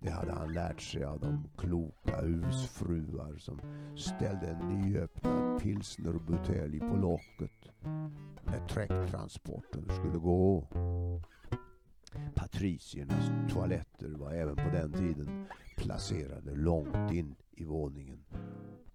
Det 0.00 0.10
hade 0.10 0.32
han 0.32 0.52
lärt 0.52 0.80
sig 0.80 1.04
av 1.04 1.20
de 1.20 1.48
kloka 1.56 2.20
husfruar 2.20 3.36
som 3.38 3.60
ställde 3.96 4.46
en 4.46 4.68
nyöppnad 4.68 5.62
pilsnerbutelj 5.62 6.78
på 6.80 6.96
locket 6.96 7.70
när 8.44 8.66
träcktransporten 8.68 9.84
skulle 9.88 10.18
gå. 10.18 10.68
Patriciernas 12.34 13.30
toaletter 13.52 14.10
var 14.10 14.32
även 14.32 14.56
på 14.56 14.70
den 14.72 14.92
tiden 14.92 15.46
placerade 15.76 16.54
långt 16.54 17.12
in 17.12 17.34
i 17.50 17.64
våningen. 17.64 18.24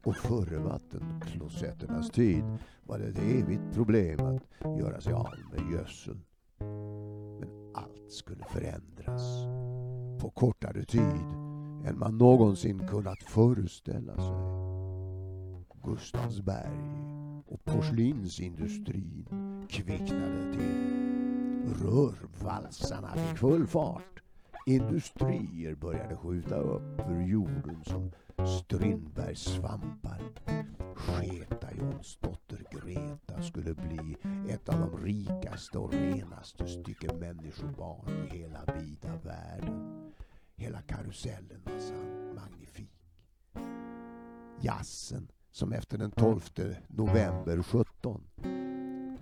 Och 0.04 0.16
före 0.16 0.60
vattenklosetternas 0.60 2.10
tid 2.10 2.44
var 2.84 3.00
det 3.00 3.06
ett 3.06 3.18
evigt 3.18 3.74
problem 3.74 4.20
att 4.20 4.80
göra 4.80 5.02
sig 5.02 5.14
av 5.14 5.34
med 5.52 5.72
gödsel. 5.72 6.20
Men 7.40 7.72
allt 7.76 8.12
skulle 8.12 8.44
förändras 8.44 9.46
på 10.22 10.30
kortare 10.30 10.86
tid 10.86 11.26
än 11.86 12.00
man 12.00 12.18
någonsin 12.18 12.88
kunnat 12.88 13.24
föreställa 13.24 14.16
sig. 14.16 14.62
Gustavsberg 15.84 16.80
och 17.48 17.64
porslinsindustrin 17.64 19.28
kvicknade 19.70 20.54
till. 20.54 21.02
Rörvalsarna 21.82 23.14
fick 23.16 23.38
full 23.38 23.68
fart. 23.68 24.22
Industrier 24.72 25.76
började 25.76 26.16
skjuta 26.16 26.56
upp 26.56 27.10
ur 27.10 27.22
jorden 27.22 27.84
som 27.84 28.12
Strindbergs 28.48 29.40
svampar. 29.40 30.22
Sketa-Johns 30.96 32.18
dotter 32.22 32.64
Greta 32.72 33.42
skulle 33.42 33.74
bli 33.74 34.16
ett 34.50 34.70
av 34.70 34.80
de 34.80 35.06
rikaste 35.06 35.80
och 35.80 35.94
renaste 35.94 36.68
stycken 36.68 37.20
människobarn 37.20 38.28
i 38.28 38.38
hela 38.38 38.66
vida 38.66 39.20
världen. 39.24 40.12
Hela 40.56 40.82
karusellen 40.82 41.62
var 41.64 41.80
sann 41.80 42.36
magnifik. 42.36 42.92
Jassen 44.62 45.28
som 45.52 45.74
efter 45.74 45.98
den 45.98 46.12
12 46.12 46.42
november 46.88 47.64
17 47.64 48.24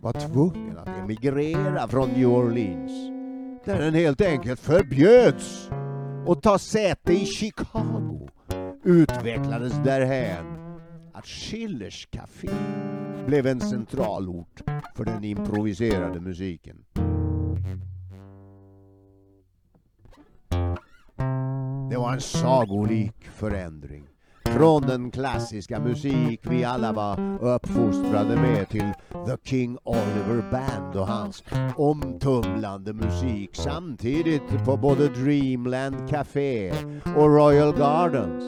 var 0.02 0.14
tvungen 0.14 0.78
att 0.78 0.88
emigrera 0.88 1.88
från 1.88 2.10
New 2.10 2.30
Orleans 2.30 3.19
där 3.66 3.80
den 3.80 3.94
helt 3.94 4.22
enkelt 4.22 4.60
förbjöds 4.60 5.70
att 6.28 6.42
ta 6.44 6.60
säte 6.60 7.14
i 7.14 7.26
Chicago 7.26 8.30
utvecklades 8.84 9.74
därhän 9.84 10.46
att 11.14 11.26
Schillers 11.26 12.08
Café 12.12 12.50
blev 13.28 13.48
en 13.48 13.62
centralort 13.62 14.62
för 14.96 15.06
den 15.06 15.24
improviserade 15.24 16.20
musiken. 16.20 16.86
Det 21.90 21.98
var 21.98 22.14
en 22.14 22.22
sagolik 22.22 23.24
förändring. 23.24 24.08
Från 24.54 24.82
den 24.82 25.12
klassiska 25.12 25.80
musik 25.80 26.42
vi 26.44 26.64
alla 26.64 26.94
var 26.94 27.20
uppfostrade 27.42 28.36
med 28.36 28.70
till 28.70 28.94
The 29.26 29.38
King 29.50 29.78
Oliver 29.84 30.52
Band 30.52 30.96
och 30.96 31.08
hans 31.08 31.44
omtumlande 31.76 32.94
musik 32.94 33.50
samtidigt 33.56 34.66
på 34.66 34.78
både 34.78 35.08
Dreamland 35.08 36.10
Café 36.10 36.72
och 37.16 37.36
Royal 37.36 37.78
Gardens. 37.78 38.44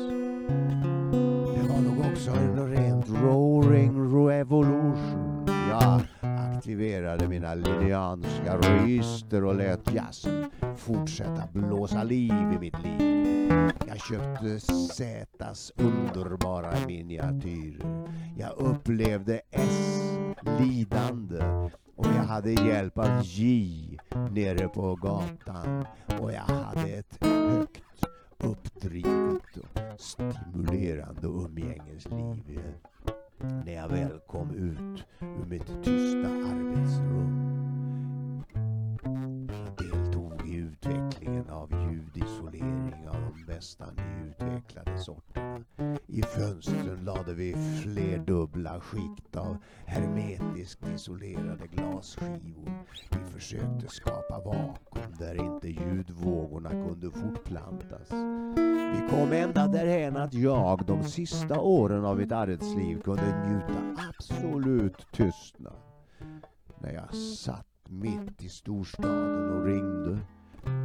Det 1.56 1.70
var 1.70 1.82
nog 1.82 2.06
också 2.12 2.32
en 2.32 2.76
rent 2.76 3.10
roaring 3.10 4.28
revolution. 4.28 5.46
Ja, 5.70 6.02
aktiverade 6.58 7.28
mina 7.28 7.56
linneanska 7.56 8.58
register 8.58 9.46
och 9.46 9.56
lät 9.56 9.94
jazzen 9.94 10.52
fortsätta 10.78 11.42
blåsa 11.54 12.04
liv 12.04 12.32
i 12.32 12.60
mitt 12.60 12.84
liv. 12.84 13.71
Jag 13.92 14.02
köpte 14.02 14.60
Zätas 14.94 15.72
underbara 15.76 16.74
miniatyrer. 16.88 18.14
Jag 18.38 18.58
upplevde 18.58 19.42
S 19.52 20.02
lidande 20.60 21.70
och 21.96 22.06
jag 22.06 22.24
hade 22.24 22.52
hjälp 22.52 22.98
av 22.98 23.22
J 23.24 23.98
nere 24.32 24.68
på 24.68 24.96
gatan 24.96 25.86
och 26.20 26.32
jag 26.32 26.42
hade 26.42 26.88
ett 26.88 27.26
högt 27.26 28.06
uppdrivet 28.38 29.58
och 29.58 30.00
stimulerande 30.00 31.28
umgängesliv 31.28 32.62
när 33.66 33.74
jag 33.74 33.90
väl 33.90 34.20
kom 34.28 34.52
ut 34.52 35.06
ur 35.20 35.46
mitt 35.46 35.68
tysta 35.84 36.28
arbetsrum. 36.28 37.81
Utvecklingen 41.22 41.50
av 41.50 41.72
ljudisolering 41.72 43.08
av 43.08 43.16
de 43.22 43.46
bästa 43.46 43.86
nyutvecklade 43.92 44.98
sorterna. 44.98 45.60
I 46.08 46.22
fönstren 46.22 47.06
lade 47.06 47.34
vi 47.34 47.56
flerdubbla 47.84 48.80
skikt 48.80 49.36
av 49.36 49.58
hermetiskt 49.86 50.88
isolerade 50.96 51.68
glasskivor. 51.68 52.86
Vi 53.12 53.34
försökte 53.34 53.88
skapa 53.88 54.40
vakuum 54.40 55.16
där 55.20 55.36
inte 55.36 55.70
ljudvågorna 55.70 56.70
kunde 56.70 57.12
fortplantas. 57.12 58.12
Vi 58.94 59.08
kom 59.10 59.32
ända 59.32 59.68
därhän 59.68 60.18
att 60.18 60.34
jag 60.34 60.86
de 60.86 61.04
sista 61.04 61.60
åren 61.60 62.06
av 62.06 62.18
mitt 62.18 62.32
arbetsliv 62.32 63.02
kunde 63.02 63.48
njuta 63.48 64.04
absolut 64.10 65.08
tystnad. 65.12 65.74
När 66.80 66.94
jag 66.94 67.16
satt 67.16 67.68
mitt 67.90 68.44
i 68.44 68.50
storstaden 68.50 69.58
och 69.58 69.66
ringde, 69.66 70.20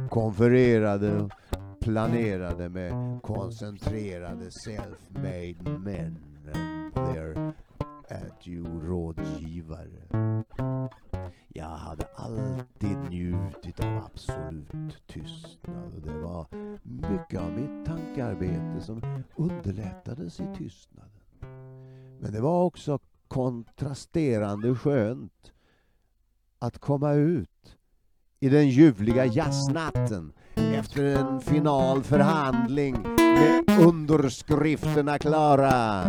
konfererade 0.09 1.21
och 1.21 1.31
planerade 1.79 2.69
med 2.69 3.21
koncentrerade 3.21 4.49
self-made 4.49 5.79
men 5.79 6.27
and 6.53 6.93
their 6.93 7.53
rådgivare. 8.87 10.07
Jag 11.47 11.65
hade 11.65 12.05
alltid 12.15 12.97
njutit 13.09 13.79
av 13.79 14.03
absolut 14.05 15.07
tystnad 15.07 15.95
och 15.95 16.01
det 16.01 16.19
var 16.19 16.47
mycket 16.83 17.41
av 17.41 17.51
mitt 17.51 17.85
tankearbete 17.85 18.81
som 18.81 19.23
underlättades 19.35 20.39
i 20.39 20.47
tystnaden. 20.57 21.11
Men 22.19 22.33
det 22.33 22.41
var 22.41 22.63
också 22.63 22.99
kontrasterande 23.27 24.75
skönt 24.75 25.53
att 26.59 26.79
komma 26.79 27.13
ut 27.13 27.76
i 28.39 28.49
den 28.49 28.69
ljuvliga 28.69 29.25
jazznatten 29.25 30.31
efter 30.55 31.03
en 31.03 31.41
finalförhandling 31.41 33.01
med 33.17 33.63
underskrifterna 33.79 35.17
klara. 35.19 36.03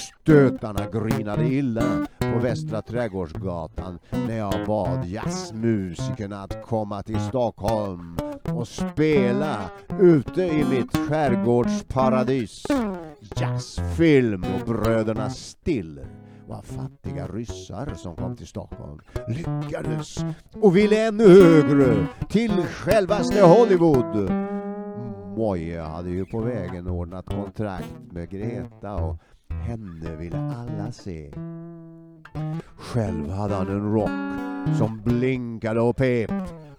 Stötarna 0.00 0.86
grinade 0.92 1.48
illa 1.48 2.06
på 2.18 2.38
Västra 2.38 2.82
Trädgårdsgatan 2.82 3.98
när 4.10 4.38
jag 4.38 4.66
bad 4.66 5.06
jazzmusikerna 5.06 6.42
att 6.42 6.62
komma 6.62 7.02
till 7.02 7.20
Stockholm 7.20 8.16
och 8.44 8.68
spela 8.68 9.70
ute 10.00 10.42
i 10.42 10.64
mitt 10.70 10.96
skärgårdsparadis. 11.08 12.66
Jazzfilm 13.36 14.44
och 14.44 14.66
Bröderna 14.66 15.30
Stiller 15.30 16.27
var 16.48 16.62
fattiga 16.62 17.26
ryssar 17.26 17.94
som 17.94 18.16
kom 18.16 18.36
till 18.36 18.46
Stockholm, 18.46 19.00
lyckades 19.28 20.16
och 20.62 20.76
ville 20.76 21.06
ännu 21.08 21.28
högre, 21.28 22.06
till 22.28 22.50
självaste 22.50 23.42
Hollywood. 23.42 24.30
Moje 25.36 25.80
hade 25.80 26.10
ju 26.10 26.24
på 26.24 26.40
vägen 26.40 26.88
ordnat 26.88 27.26
kontrakt 27.26 27.94
med 28.12 28.30
Greta 28.30 28.94
och 28.94 29.16
henne 29.48 30.16
ville 30.16 30.38
alla 30.38 30.92
se. 30.92 31.32
Själv 32.76 33.30
hade 33.30 33.54
han 33.54 33.68
en 33.68 33.92
rock 33.92 34.78
som 34.78 35.00
blinkade 35.04 35.80
och 35.80 35.96
pep 35.96 36.32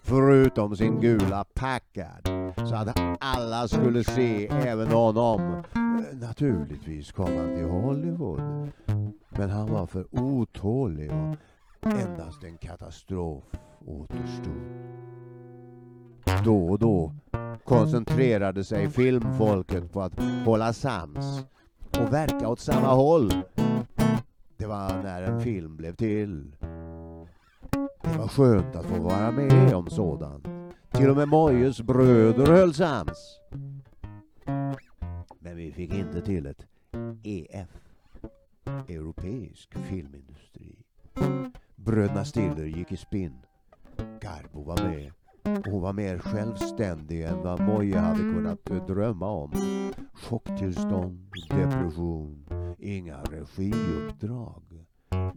förutom 0.09 0.75
sin 0.75 1.01
gula 1.01 1.45
Packard 1.53 2.27
så 2.69 2.75
att 2.75 2.99
alla 3.19 3.67
skulle 3.67 4.03
se 4.03 4.47
även 4.47 4.87
honom. 4.87 5.41
Eh, 5.75 6.17
naturligtvis 6.21 7.11
kom 7.11 7.37
han 7.37 7.55
till 7.55 7.65
Hollywood 7.65 8.69
men 9.29 9.49
han 9.49 9.71
var 9.71 9.85
för 9.85 10.05
otålig 10.11 11.11
och 11.81 11.93
endast 11.93 12.43
en 12.43 12.57
katastrof 12.57 13.43
återstod. 13.85 14.61
Då 16.45 16.67
och 16.67 16.79
då 16.79 17.13
koncentrerade 17.63 18.63
sig 18.63 18.89
filmfolket 18.89 19.93
på 19.93 20.01
att 20.01 20.19
hålla 20.45 20.73
sams 20.73 21.45
och 21.99 22.13
verka 22.13 22.47
åt 22.47 22.59
samma 22.59 22.93
håll. 22.93 23.31
Det 24.57 24.65
var 24.65 25.03
när 25.03 25.21
en 25.21 25.41
film 25.41 25.77
blev 25.77 25.95
till. 25.95 26.55
Det 28.01 28.17
var 28.17 28.27
skönt 28.27 28.75
att 28.75 28.85
få 28.85 28.99
vara 28.99 29.31
med 29.31 29.73
om 29.73 29.89
sådant. 29.89 30.47
Till 30.91 31.09
och 31.09 31.15
med 31.17 31.27
Mojes 31.27 31.81
bröder 31.81 32.45
höll 32.45 32.73
sams. 32.73 33.39
Men 35.39 35.55
vi 35.55 35.71
fick 35.71 35.93
inte 35.93 36.21
till 36.21 36.45
ett 36.45 36.65
EF, 37.23 37.69
Europeisk 38.87 39.77
filmindustri. 39.77 40.75
Bröderna 41.75 42.25
Stiller 42.25 42.65
gick 42.65 42.91
i 42.91 42.97
spinn. 42.97 43.41
Garbo 44.21 44.63
var 44.63 44.83
med. 44.83 45.11
Hon 45.65 45.81
var 45.81 45.93
mer 45.93 46.19
självständig 46.19 47.23
än 47.23 47.43
vad 47.43 47.59
Moje 47.59 47.97
hade 47.97 48.19
kunnat 48.19 48.65
drömma 48.87 49.27
om. 49.27 49.51
Chocktillstånd, 50.13 51.31
depression, 51.49 52.45
inga 52.79 53.23
regiuppdrag. 53.23 54.85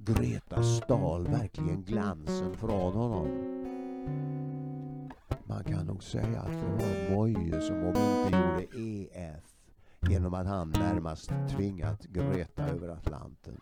Greta 0.04 0.62
stal 0.62 1.26
verkligen 1.28 1.82
glansen 1.82 2.54
från 2.54 2.92
honom. 2.92 3.28
Man 5.44 5.64
kan 5.64 5.86
nog 5.86 6.02
säga 6.02 6.40
att 6.40 6.52
det 6.52 6.84
var 6.84 7.16
Moje 7.16 7.60
som 7.60 7.76
om 7.76 7.86
inte 7.86 8.36
gjorde 8.36 8.90
EF 8.90 9.44
genom 10.08 10.34
att 10.34 10.46
han 10.46 10.70
närmast 10.70 11.32
tvingat 11.50 12.02
Greta 12.02 12.68
över 12.68 12.88
Atlanten. 12.88 13.60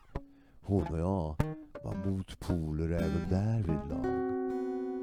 Hon 0.60 0.86
och 0.86 0.98
jag 0.98 1.36
var 1.84 1.94
motpoler 2.06 2.90
även 2.90 3.30
därvidlag. 3.30 4.06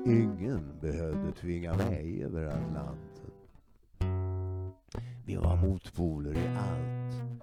Ingen 0.05 0.79
behövde 0.81 1.31
tvinga 1.31 1.73
mig 1.73 2.23
över 2.23 2.45
Atlanten. 2.45 3.31
Vi 5.25 5.35
var 5.35 5.55
motpoler 5.55 6.33
i 6.33 6.47
allt, 6.57 7.41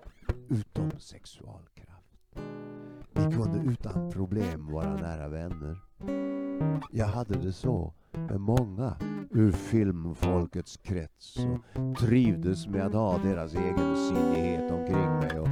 utom 0.49 0.91
sexualkraft. 0.99 1.94
Mm. 3.25 3.31
Vi 3.31 3.45
kunde 3.45 3.73
utan 3.73 4.11
problem 4.11 4.73
vara 4.73 4.95
nära 4.95 5.29
vänner. 5.29 5.77
Jag 6.93 7.07
hade 7.07 7.39
det 7.39 7.53
så 7.53 7.93
med 8.13 8.41
många 8.41 8.97
ur 9.31 9.53
filmfolkets 9.53 10.77
krets 10.77 11.37
och 11.75 11.99
trivdes 11.99 12.67
med 12.67 12.87
att 12.87 12.93
ha 12.93 13.19
deras 13.19 13.55
egensinnighet 13.55 14.73
omkring 14.73 15.19
mig 15.19 15.41
och 15.41 15.49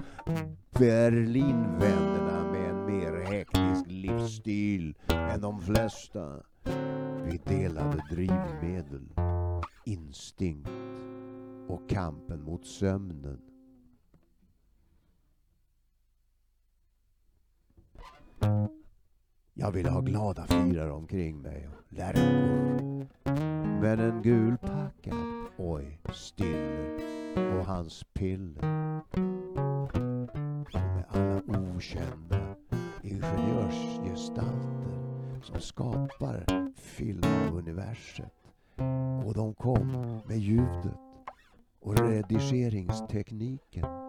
Berlinvännerna 0.79 2.53
med 2.53 2.71
en 2.71 2.87
mer 2.87 3.25
hektisk 3.25 3.85
livsstil 3.87 4.95
än 5.09 5.41
de 5.41 5.61
flesta. 5.61 6.43
Vi 7.25 7.41
delade 7.45 8.03
drivmedel, 8.11 9.09
instinkt 9.85 10.71
och 11.69 11.89
kampen 11.89 12.43
mot 12.43 12.67
sömnen. 12.67 13.52
Jag 19.55 19.73
ville 19.73 19.91
ha 19.91 20.01
glada 20.01 20.47
fyrar 20.47 20.91
omkring 20.91 21.43
mig 21.43 21.69
och 21.69 21.75
lärkor. 21.89 23.07
Men 23.81 24.01
en 24.01 24.23
gul 24.23 24.59
packad, 24.59 25.47
oj, 25.57 26.01
stille 26.13 26.99
och 27.59 27.67
hans 27.67 28.05
piller. 28.13 28.63
Med 30.73 31.05
alla 31.09 31.43
okända 31.47 32.55
ingenjörsgestalter 33.03 35.41
som 35.43 35.61
skapar 35.61 36.45
filmuniverset. 36.77 38.33
Och 39.27 39.35
de 39.35 39.55
kom 39.55 40.21
med 40.29 40.39
ljudet 40.39 40.99
och 41.81 41.99
redigeringstekniken. 41.99 44.02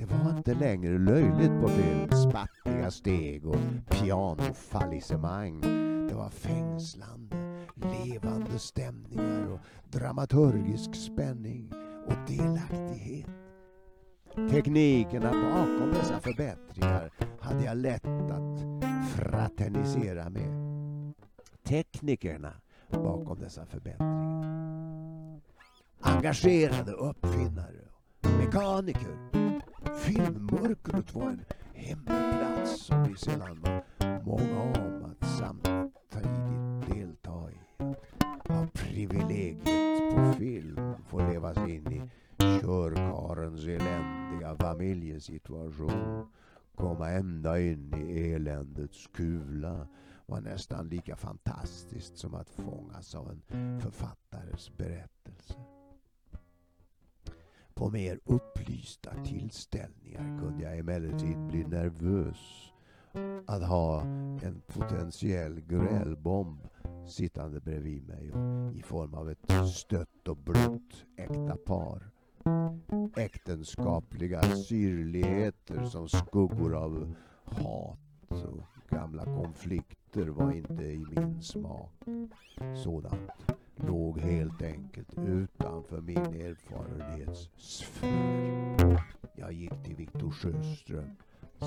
Det 0.00 0.06
var 0.06 0.36
inte 0.36 0.54
längre 0.54 0.98
löjligt 0.98 1.60
på 1.60 1.66
bild. 1.66 2.14
spattiga 2.30 2.90
steg 2.90 3.46
och 3.46 3.56
pianofallissemang. 3.90 5.60
Det 6.08 6.14
var 6.14 6.30
fängslande, 6.30 7.36
levande 7.74 8.58
stämningar 8.58 9.52
och 9.52 9.60
dramaturgisk 9.90 10.94
spänning 10.94 11.72
och 12.06 12.14
delaktighet. 12.26 13.26
Teknikerna 14.50 15.32
bakom 15.32 15.90
dessa 15.90 16.20
förbättringar 16.20 17.10
hade 17.40 17.64
jag 17.64 17.76
lätt 17.76 18.06
att 18.06 18.60
fraternisera 19.14 20.30
med. 20.30 20.54
Teknikerna 21.64 22.52
bakom 22.90 23.38
dessa 23.38 23.66
förbättringar. 23.66 25.40
Engagerade 26.00 26.92
uppfinnare, 26.92 27.84
mekaniker. 28.38 29.39
Filmmörkret 29.96 31.14
var 31.14 31.28
en 31.28 31.44
hemlig 31.74 32.06
plats 32.06 32.80
som 32.80 33.02
vi 33.02 33.16
sedan 33.16 33.62
var 33.62 33.84
många 34.24 34.62
om 34.62 35.04
att 35.04 35.28
samtidigt 35.28 36.86
delta 36.86 37.50
i. 37.50 37.84
Ha 38.48 38.66
privilegiet 38.72 40.14
på 40.14 40.32
film 40.38 40.94
få 41.06 41.18
leva 41.18 41.54
sig 41.54 41.74
in 41.74 41.92
i 41.92 42.02
körkarens 42.60 43.64
eländiga 43.64 44.56
familjesituation. 44.56 46.26
Komma 46.74 47.10
ända 47.10 47.60
in 47.60 47.94
i 47.94 48.32
eländets 48.32 49.06
kula 49.06 49.86
var 50.26 50.40
nästan 50.40 50.88
lika 50.88 51.16
fantastiskt 51.16 52.18
som 52.18 52.34
att 52.34 52.50
fångas 52.50 53.14
av 53.14 53.30
en 53.30 53.80
författares 53.80 54.76
berättelse. 54.76 55.54
På 57.80 57.90
mer 57.90 58.20
upplysta 58.24 59.24
tillställningar 59.24 60.38
kunde 60.40 60.62
jag 60.62 60.78
emellertid 60.78 61.38
bli 61.38 61.64
nervös 61.64 62.72
att 63.46 63.62
ha 63.62 64.02
en 64.42 64.62
potentiell 64.66 65.60
grälbomb 65.60 66.68
sittande 67.08 67.60
bredvid 67.60 68.08
mig 68.08 68.32
i 68.78 68.82
form 68.82 69.14
av 69.14 69.30
ett 69.30 69.68
stött 69.74 70.28
och 70.28 70.36
blött 70.36 71.06
äkta 71.16 71.56
par. 71.56 72.10
Äktenskapliga 73.16 74.42
syrligheter 74.42 75.84
som 75.84 76.08
skuggor 76.08 76.74
av 76.74 77.14
hat 77.44 77.98
och 78.28 78.62
gamla 78.90 79.24
konflikter 79.24 80.26
var 80.26 80.52
inte 80.52 80.84
i 80.84 81.06
min 81.16 81.42
smak. 81.42 81.92
Sådant 82.84 83.30
låg 83.86 84.20
helt 84.20 84.62
enkelt 84.62 85.18
utanför 85.18 86.00
min 86.00 86.18
erfarenhetssfär. 86.18 89.02
Jag 89.34 89.52
gick 89.52 89.82
till 89.84 89.96
Viktor 89.96 90.30
Sjöström, 90.30 91.16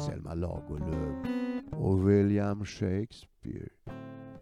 Selma 0.07 0.33
Lagerlöf 0.33 1.27
och 1.71 2.09
William 2.09 2.65
Shakespeare 2.65 3.69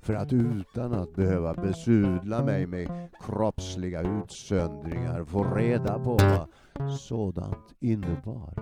för 0.02 0.14
att 0.14 0.34
utan 0.34 0.94
att 0.94 1.16
behöva 1.16 1.54
besudla 1.54 2.46
mig 2.46 2.68
med 2.68 3.10
kroppsliga 3.20 4.02
utsöndringar 4.02 5.26
få 5.26 5.44
reda 5.44 6.00
på 6.00 6.18
vad 6.18 6.48
sådant 6.92 7.74
innebar. 7.80 8.54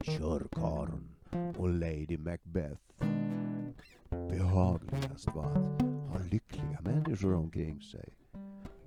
Körkarn 0.00 1.08
och 1.56 1.68
Lady 1.68 2.18
Macbeth. 2.18 2.82
Behagligast 4.10 5.34
var 5.34 5.44
att 5.44 5.87
lyckliga 6.30 6.80
människor 6.80 7.34
omkring 7.34 7.80
sig. 7.80 8.08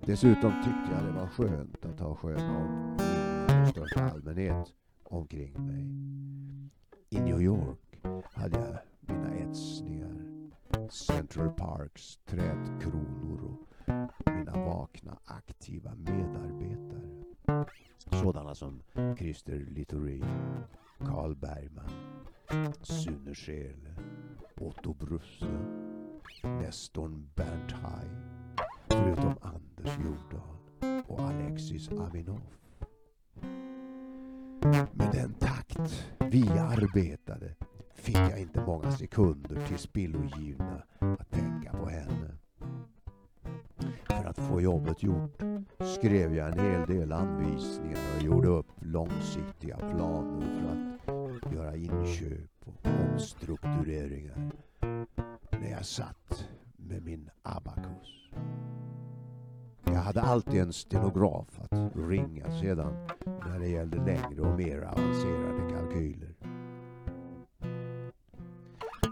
Dessutom 0.06 0.54
tyckte 0.63 0.91
jag 0.91 1.06
det 1.06 1.12
var 1.12 1.27
skönt 1.27 1.86
att 1.86 1.99
ha 1.99 2.15
sköna 2.15 2.58
omgivningar 2.58 3.67
i 3.67 3.71
största 3.71 4.04
allmänhet 4.04 4.73
omkring 5.04 5.65
mig. 5.65 5.86
I 7.10 7.19
New 7.19 7.41
York 7.41 8.01
hade 8.34 8.60
jag 8.60 8.77
mina 9.01 9.36
etsningar, 9.36 10.25
Central 10.89 11.49
Parks 11.49 12.17
trädkronor 12.25 13.58
och 14.17 14.32
mina 14.32 14.65
vakna 14.65 15.17
aktiva 15.25 15.95
medarbetare. 15.95 17.23
Sådana 18.12 18.56
som 18.56 18.82
Christer 19.17 19.65
Littorin, 19.69 20.25
Carl 20.99 21.36
Bergman, 21.36 21.89
Sune 22.82 23.36
Schele, 23.36 23.95
Otto 24.60 24.93
Brusse, 24.93 25.60
Nestorn 26.44 27.30
Bernt 27.36 27.72
Hai, 27.72 28.08
förutom 28.89 29.36
Anders 29.41 29.98
Jordahl 29.98 31.04
och 31.08 31.20
Alexis 31.20 31.89
Aminov. 31.89 32.41
Med 34.91 35.12
den 35.12 35.34
takt 35.34 36.06
vi 36.20 36.50
arbetade 36.50 37.56
fick 37.96 38.17
jag 38.17 38.39
inte 38.39 38.65
många 38.65 38.91
sekunder 38.91 39.67
till 39.67 39.78
spillogivna 39.78 40.84
att 41.00 41.32
tänka 41.32 41.72
på 41.72 41.89
henne. 41.89 42.38
För 44.04 44.26
att 44.26 44.38
få 44.38 44.62
jobbet 44.62 45.04
gjort 45.04 45.41
skrev 45.98 46.36
jag 46.36 46.48
en 46.48 46.60
hel 46.60 46.88
del 46.88 47.12
anvisningar 47.12 48.00
och 48.17 48.24
gjorde 48.24 48.48
upp 48.48 48.67
långsiktiga 48.80 49.78
planer 49.78 50.98
för 51.06 51.48
att 51.48 51.54
göra 51.54 51.76
inköp 51.76 52.52
och 52.65 52.86
omstruktureringar 52.86 54.52
när 55.62 55.71
jag 55.71 55.86
satt 55.86 56.45
med 56.76 57.04
min 57.06 57.30
abakus. 57.43 58.30
Jag 59.84 60.02
hade 60.02 60.21
alltid 60.21 60.62
en 60.62 60.74
stenograf 60.74 61.60
att 61.60 61.95
ringa 61.95 62.52
sedan 62.62 63.08
när 63.26 63.60
det 63.60 63.67
gällde 63.67 63.97
längre 63.97 64.41
och 64.41 64.58
mer 64.58 64.82
avancerade 64.82 65.69
kalkyler. 65.69 66.36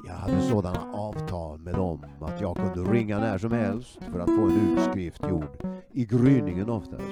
Jag 0.07 0.13
hade 0.13 0.41
sådana 0.41 0.93
avtal 0.93 1.59
med 1.59 1.73
dem 1.73 2.05
att 2.21 2.41
jag 2.41 2.55
kunde 2.55 2.91
ringa 2.91 3.19
när 3.19 3.37
som 3.37 3.51
helst 3.51 3.99
för 4.11 4.19
att 4.19 4.29
få 4.29 4.49
en 4.49 4.77
utskrift 4.77 5.23
gjord, 5.29 5.81
i 5.91 6.05
gryningen 6.05 6.69
oftast, 6.69 7.09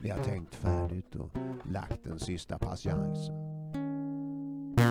när 0.00 0.08
jag 0.08 0.24
tänkt 0.24 0.54
färdigt 0.54 1.14
och 1.14 1.30
lagt 1.72 2.04
den 2.04 2.18
sista 2.18 2.58
patiensen. 2.58 3.47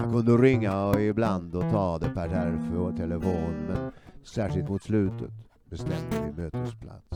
Jag 0.04 0.12
kunde 0.12 0.38
ringa 0.38 0.86
och 0.86 1.02
ibland 1.02 1.56
och 1.56 1.72
ta 1.72 1.98
det 1.98 2.10
per 2.10 2.98
telefon 2.98 3.54
men 3.68 3.92
särskilt 4.24 4.70
mot 4.70 4.84
slutet 4.84 5.32
bestämde 5.70 6.26
vi 6.26 6.42
mötesplats. 6.42 7.08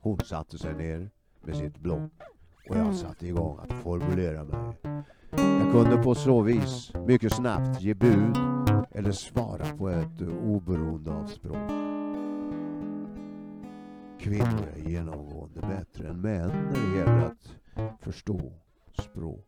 Hon 0.00 0.18
satte 0.18 0.58
sig 0.58 0.74
ner 0.74 1.10
med 1.42 1.56
sitt 1.56 1.78
block 1.78 2.12
och 2.68 2.76
jag 2.76 2.94
satte 2.94 3.26
igång 3.26 3.58
att 3.58 3.72
formulera 3.72 4.44
mig. 4.44 4.76
Jag 5.30 5.72
kunde 5.72 6.02
på 6.02 6.14
så 6.14 6.40
vis 6.40 6.92
mycket 7.06 7.32
snabbt 7.32 7.80
ge 7.80 7.94
bud 7.94 8.36
eller 8.90 9.12
svara 9.12 9.76
på 9.78 9.88
ett 9.88 10.22
oberoende 10.44 11.12
av 11.12 11.26
språk. 11.26 11.70
Kvinnor 14.20 14.66
är 14.76 14.90
genomgående 14.90 15.60
bättre 15.60 16.08
än 16.08 16.20
män 16.20 16.48
när 16.48 16.90
det 16.90 16.98
gäller 16.98 17.26
att 17.26 18.02
förstå 18.02 18.52
språk 18.98 19.46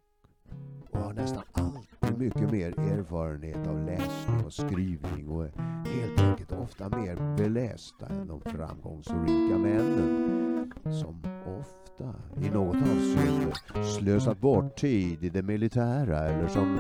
och 0.93 1.01
har 1.01 1.13
nästan 1.13 1.43
alltid 1.53 2.19
mycket 2.19 2.51
mer 2.51 2.79
erfarenhet 2.79 3.67
av 3.67 3.87
läsning 3.87 4.45
och 4.47 4.53
skrivning 4.53 5.29
och 5.29 5.45
är 5.45 5.53
helt 5.85 6.21
enkelt 6.21 6.53
ofta 6.53 6.89
mer 6.89 7.37
belästa 7.37 8.07
än 8.07 8.27
de 8.27 8.41
framgångsrika 8.41 9.59
männen 9.59 10.73
som 10.85 11.23
ofta 11.47 12.15
i 12.47 12.51
något 12.51 12.77
avseende 12.77 13.53
slösat 13.99 14.41
bort 14.41 14.77
tid 14.77 15.25
i 15.25 15.29
det 15.29 15.43
militära 15.43 16.19
eller 16.19 16.49
som 16.49 16.79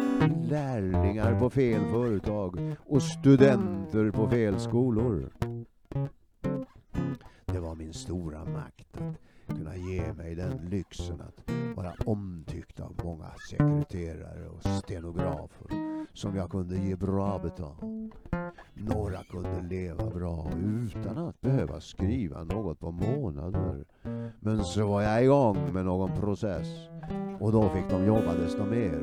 lärlingar 0.51 1.38
på 1.38 1.51
fel 1.51 1.85
företag 1.90 2.77
och 2.79 3.03
studenter 3.03 4.11
på 4.11 4.29
fel 4.29 4.61
skolor. 4.61 5.31
Det 7.46 7.61
var 7.61 7.75
min 7.75 7.92
stora 7.92 8.44
makt 8.44 8.82
kunna 9.73 9.91
ge 9.91 10.13
mig 10.13 10.35
den 10.35 10.69
lyxen 10.71 11.21
att 11.21 11.51
vara 11.77 11.93
omtyckt 12.07 12.81
av 12.81 13.01
många 13.05 13.31
sekreterare 13.51 14.49
och 14.49 14.63
stenografer 14.63 16.07
som 16.13 16.37
jag 16.37 16.51
kunde 16.51 16.77
ge 16.77 16.97
bra 16.97 17.39
betalt. 17.39 18.15
Några 18.75 19.25
kunde 19.25 19.61
leva 19.61 20.11
bra 20.11 20.51
utan 20.57 21.19
att 21.19 21.41
behöva 21.41 21.81
skriva 21.81 22.45
något 22.45 22.81
på 22.81 22.91
månader. 22.91 23.85
Men 24.41 24.65
så 24.65 24.87
var 24.87 25.03
jag 25.03 25.25
igång 25.25 25.73
med 25.73 25.85
någon 25.85 26.21
process 26.21 26.69
och 27.41 27.53
då 27.53 27.69
fick 27.69 27.91
de 27.91 28.07
jobba 28.07 28.35
desto 28.35 28.65
mer. 28.65 29.01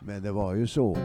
Men 0.00 0.22
det 0.22 0.32
var 0.32 0.54
ju 0.54 0.66
så. 0.66 0.96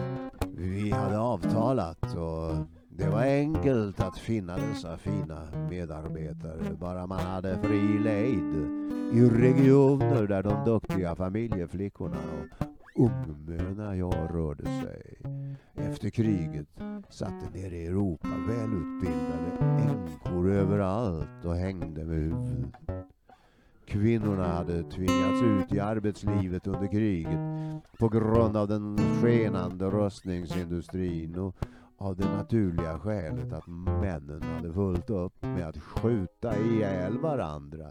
Vi 0.55 0.91
hade 0.91 1.19
avtalat 1.19 2.15
och 2.15 2.80
det 2.97 3.09
var 3.09 3.23
enkelt 3.23 3.99
att 3.99 4.17
finna 4.17 4.57
dessa 4.57 4.97
fina 4.97 5.47
medarbetare 5.69 6.75
bara 6.79 7.07
man 7.07 7.19
hade 7.19 7.57
fri 7.57 7.99
lejd 7.99 8.55
i 9.13 9.21
regioner 9.21 10.27
där 10.27 10.43
de 10.43 10.65
duktiga 10.65 11.15
familjeflickorna 11.15 12.17
och 12.95 13.09
ungmöna 13.09 13.95
jag 13.95 14.29
rörde 14.33 14.63
sig. 14.63 15.17
Efter 15.75 16.09
kriget 16.09 16.67
satt 17.09 17.33
det 17.53 17.59
nere 17.59 17.75
i 17.75 17.87
Europa 17.87 18.27
välutbildade 18.47 19.81
änkor 19.89 20.51
överallt 20.51 21.45
och 21.45 21.55
hängde 21.55 22.05
med 22.05 22.17
huvudet. 22.17 22.75
Kvinnorna 23.85 24.47
hade 24.47 24.83
tvingats 24.83 25.43
ut 25.43 25.73
i 25.73 25.79
arbetslivet 25.79 26.67
under 26.67 26.87
kriget 26.87 27.39
på 27.99 28.09
grund 28.09 28.57
av 28.57 28.67
den 28.67 28.97
skenande 29.21 29.85
rustningsindustrin 29.85 31.39
och 31.39 31.55
av 32.01 32.15
det 32.15 32.25
naturliga 32.25 32.99
skälet 32.99 33.53
att 33.53 33.67
männen 33.67 34.43
hade 34.43 34.73
fullt 34.73 35.09
upp 35.09 35.41
med 35.41 35.67
att 35.67 35.77
skjuta 35.77 36.57
ihjäl 36.57 37.17
varandra. 37.17 37.87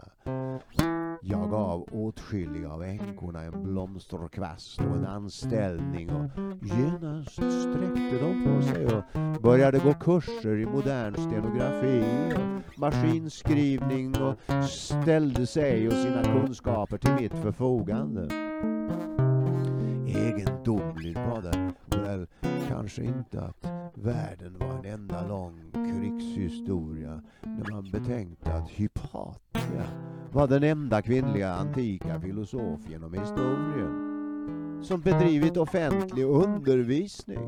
Jag 1.22 1.50
gav 1.50 1.88
åtskilliga 1.92 2.72
av 2.72 2.82
änkorna 2.84 3.42
en 3.42 3.62
blomsterkvast 3.62 4.78
och 4.78 4.96
en 4.96 5.06
anställning 5.06 6.10
och 6.10 6.30
genast 6.62 7.34
sträckte 7.34 8.18
de 8.20 8.44
på 8.44 8.62
sig 8.62 8.86
och 8.86 9.02
började 9.42 9.78
gå 9.78 9.94
kurser 9.94 10.56
i 10.56 10.66
modern 10.66 11.14
stenografi 11.14 12.04
och 12.36 12.78
maskinskrivning 12.80 14.14
och 14.22 14.64
ställde 14.64 15.46
sig 15.46 15.86
och 15.86 15.94
sina 15.94 16.24
kunskaper 16.24 16.98
till 16.98 17.14
mitt 17.14 17.34
förfogande. 17.34 18.28
Egendomligt 20.06 21.18
var 21.18 21.42
det 21.42 21.96
väl 21.96 22.26
kanske 22.80 23.04
inte 23.04 23.40
att 23.40 23.66
världen 23.94 24.58
var 24.58 24.78
en 24.78 24.84
enda 24.84 25.26
lång 25.26 25.72
krigshistoria 25.72 27.22
när 27.42 27.70
man 27.72 27.90
betänkte 27.90 28.52
att 28.52 28.70
Hypatia 28.70 29.86
var 30.32 30.48
den 30.48 30.62
enda 30.62 31.02
kvinnliga 31.02 31.54
antika 31.54 32.20
filosof 32.20 32.80
genom 32.90 33.14
historien 33.14 34.84
som 34.84 35.00
bedrivit 35.00 35.56
offentlig 35.56 36.24
undervisning. 36.24 37.44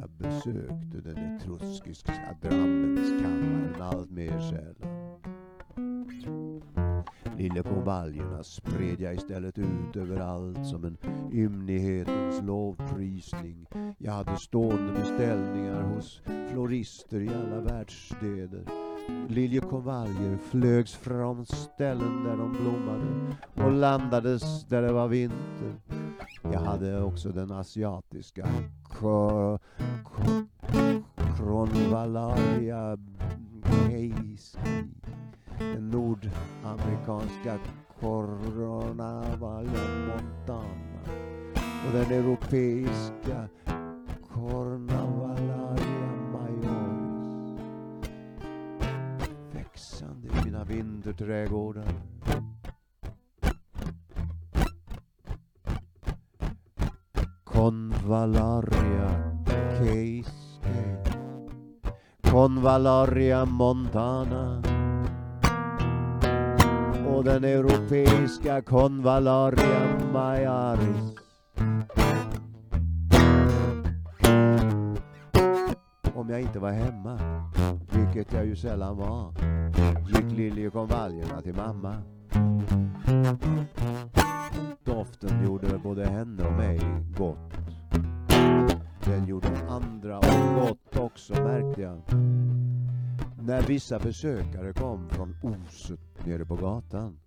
Jag 0.00 0.10
besökte 0.10 1.00
den 1.04 1.16
etruskiska 1.16 2.36
drammenskammaren 2.42 3.82
allt 3.82 4.10
mer 4.10 4.40
sällan. 4.40 5.04
Liljekonvaljerna 7.38 8.42
spred 8.42 9.00
jag 9.00 9.14
istället 9.14 9.58
ut 9.58 9.96
överallt 9.96 10.66
som 10.66 10.84
en 10.84 10.96
ymnighetens 11.32 12.42
lovprisning. 12.42 13.66
Jag 13.98 14.12
hade 14.12 14.36
stående 14.36 14.92
beställningar 14.92 15.82
hos 15.82 16.22
florister 16.50 17.20
i 17.20 17.28
alla 17.28 17.60
världsstäder. 17.60 18.64
Liljekonvaljer 19.28 20.36
flögs 20.36 20.94
från 20.94 21.46
ställen 21.46 22.24
där 22.24 22.36
de 22.36 22.52
blommade 22.52 23.36
och 23.54 23.72
landades 23.72 24.64
där 24.64 24.82
det 24.82 24.92
var 24.92 25.08
vinter. 25.08 25.74
Jag 26.42 26.60
hade 26.60 27.02
också 27.02 27.28
den 27.28 27.50
asiatiska 27.52 28.48
Kronvalaria 31.36 32.98
Heiski 33.64 34.58
den 35.58 35.90
nordamerikanska 35.90 37.58
Cornavalia 38.00 39.84
montana 40.06 41.00
och 41.86 41.92
den 41.92 42.12
europeiska 42.12 43.48
Cornavallaria 44.32 46.10
majoris. 46.32 47.60
Växande 49.52 50.28
i 50.28 50.44
mina 50.44 50.64
vinterträdgårdar. 50.64 51.88
Convallaria 57.44 59.10
Case 59.78 60.44
Convallaria 62.22 63.44
montana 63.44 64.63
och 67.14 67.24
den 67.24 67.44
europeiska 67.44 68.62
Convallaria 68.62 69.98
majaris. 70.12 71.14
Om 76.14 76.30
jag 76.30 76.40
inte 76.40 76.58
var 76.58 76.70
hemma, 76.70 77.18
vilket 77.90 78.32
jag 78.32 78.46
ju 78.46 78.56
sällan 78.56 78.96
var, 78.96 79.32
gick 80.06 80.38
liljekonvaljerna 80.38 81.42
till 81.42 81.54
mamma. 81.54 81.94
Doften 84.84 85.44
gjorde 85.44 85.78
både 85.78 86.06
henne 86.06 86.44
och 86.44 86.52
mig 86.52 86.80
gott. 87.18 87.52
Den 89.04 89.26
gjorde 89.26 89.48
andra 89.68 90.18
och 90.18 90.60
gott 90.60 90.96
också 90.98 91.32
märkte 91.32 91.82
jag. 91.82 92.00
När 93.46 93.62
vissa 93.62 93.98
besökare 93.98 94.72
kom 94.72 95.08
från 95.08 95.36
Oset 95.42 96.26
nere 96.26 96.44
på 96.44 96.56
gatan. 96.56 97.18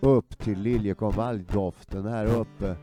Upp 0.00 0.38
till 0.38 0.60
liljekonvaljdoften 0.60 2.06
här 2.06 2.26
uppe 2.26 2.76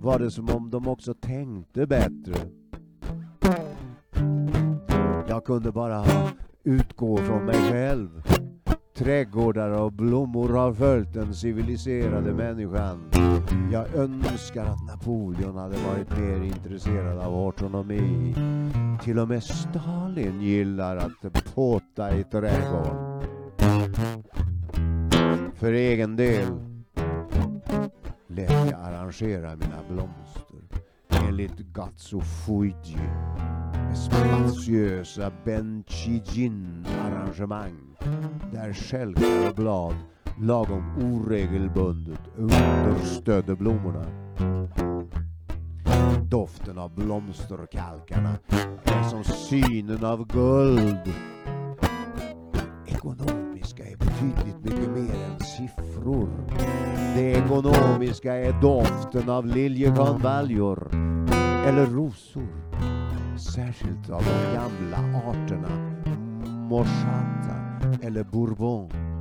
var 0.00 0.18
det 0.18 0.30
som 0.30 0.50
om 0.50 0.70
de 0.70 0.88
också 0.88 1.14
tänkte 1.14 1.86
bättre. 1.86 2.34
Jag 5.28 5.44
kunde 5.44 5.72
bara 5.72 6.04
utgå 6.64 7.16
från 7.16 7.44
mig 7.44 7.70
själv. 7.70 8.22
Trädgårdar 8.96 9.70
och 9.70 9.92
blommor 9.92 10.48
har 10.48 10.72
följt 10.72 11.14
den 11.14 11.34
civiliserade 11.34 12.34
människan. 12.34 13.10
Jag 13.72 13.94
önskar 13.94 14.64
att 14.64 14.86
Napoleon 14.86 15.56
hade 15.56 15.76
varit 15.76 16.18
mer 16.18 16.42
intresserad 16.42 17.18
av 17.18 17.36
ortonomi. 17.36 18.34
Till 19.04 19.18
och 19.18 19.28
med 19.28 19.42
Stalin 19.42 20.40
gillar 20.40 20.96
att 20.96 21.54
påta 21.54 22.16
i 22.16 22.24
trädgården. 22.24 23.22
För 25.54 25.72
egen 25.72 26.16
del 26.16 26.48
lät 28.28 28.70
jag 28.70 28.80
arrangera 28.80 29.56
mina 29.56 29.82
blomster 29.88 30.62
enligt 31.28 31.58
Gatso 31.58 32.20
Fuji 32.20 32.96
med 33.74 33.98
spatiösa 33.98 35.32
Benchijin-arrangemang 35.44 37.96
där 38.52 38.72
skälkar 38.72 39.48
och 39.48 39.54
blad 39.54 39.94
lagom 40.40 40.84
oregelbundet 40.98 42.20
understödde 42.36 43.56
blommorna. 43.56 44.06
Doften 46.32 46.78
av 46.78 46.94
blomsterkalkarna 46.94 48.38
är 48.84 49.02
som 49.02 49.24
synen 49.24 50.04
av 50.04 50.26
guld. 50.26 51.12
Ekonomiska 52.86 53.84
är 53.84 53.96
betydligt 53.96 54.64
mycket 54.64 54.88
mer 54.88 55.24
än 55.24 55.40
siffror. 55.40 56.28
Det 57.14 57.32
ekonomiska 57.32 58.34
är 58.34 58.60
doften 58.60 59.30
av 59.30 59.46
liljekonvaljor 59.46 60.88
eller 61.66 61.86
rosor. 61.86 62.48
Särskilt 63.54 64.10
av 64.10 64.24
de 64.24 64.54
gamla 64.54 65.18
arterna 65.18 65.98
morsata 66.46 67.56
eller 68.02 68.24
Bourbon. 68.24 69.11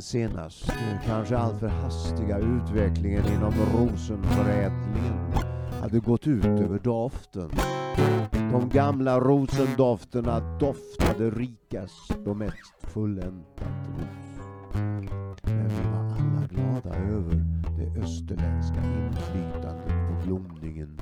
Den 0.00 0.04
senaste, 0.04 0.72
kanske 1.06 1.38
alltför 1.38 1.68
hastiga 1.68 2.38
utvecklingen 2.38 3.26
inom 3.26 3.52
rosenförädlingen 3.74 5.32
hade 5.80 5.98
gått 5.98 6.26
ut 6.26 6.44
över 6.44 6.78
doften. 6.78 7.50
De 8.32 8.68
gamla 8.68 9.20
rosendofterna 9.20 10.58
doftade 10.58 11.30
rikast 11.30 12.26
och 12.26 12.36
mest 12.36 12.74
fulländat 12.82 13.60
ros. 13.88 14.44
Men 14.72 15.68
vi 15.68 15.88
var 15.92 16.04
alla 16.04 16.46
glada 16.50 16.96
över 16.96 17.44
det 17.78 18.00
österländska 18.00 18.76
inflytandet 18.76 19.88
på 19.88 20.26
blomningen. 20.26 20.98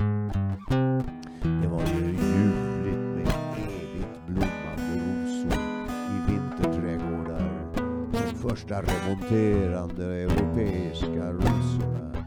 Första 8.59 8.83
remonterande 8.83 10.05
europeiska 10.05 11.33
rosorna 11.33 12.27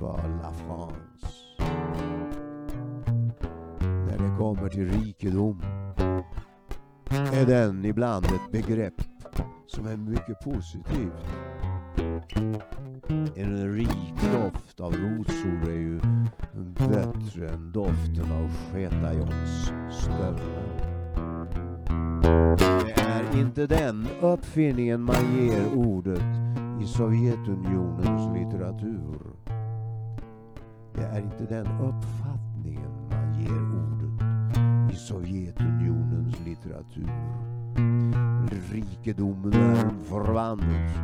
var 0.00 0.40
La 0.42 0.52
France. 0.52 1.36
När 3.80 4.18
det 4.18 4.36
kommer 4.38 4.68
till 4.68 4.90
rikedom 4.90 5.62
är 7.10 7.46
den 7.46 7.84
ibland 7.84 8.24
ett 8.24 8.52
begrepp 8.52 9.02
som 9.66 9.86
är 9.86 9.96
mycket 9.96 10.40
positivt. 10.44 11.26
En 13.36 13.74
rik 13.74 14.14
doft 14.32 14.80
av 14.80 14.92
rosor 14.92 15.70
är 15.70 15.78
ju 15.78 16.00
bättre 16.88 17.48
än 17.48 17.72
doften 17.72 18.32
av 18.32 18.50
sketajons 18.72 19.72
stövlar. 19.90 20.91
Inte 23.42 23.66
den 23.66 24.06
uppfinningen 24.20 25.02
man 25.02 25.36
ger 25.36 25.74
ordet 25.74 26.22
i 26.82 26.86
Sovjetunionens 26.86 28.38
litteratur. 28.38 29.18
Det 30.94 31.02
är 31.02 31.18
inte 31.18 31.54
den 31.54 31.66
uppfattningen 31.66 33.08
man 33.10 33.40
ger 33.40 33.62
ordet 33.62 34.22
i 34.92 34.96
Sovjetunionens 34.96 36.40
litteratur. 36.44 37.10
Rikedomen 38.72 39.52
är 39.52 39.84
en 39.84 40.04
förvandelse. 40.04 41.02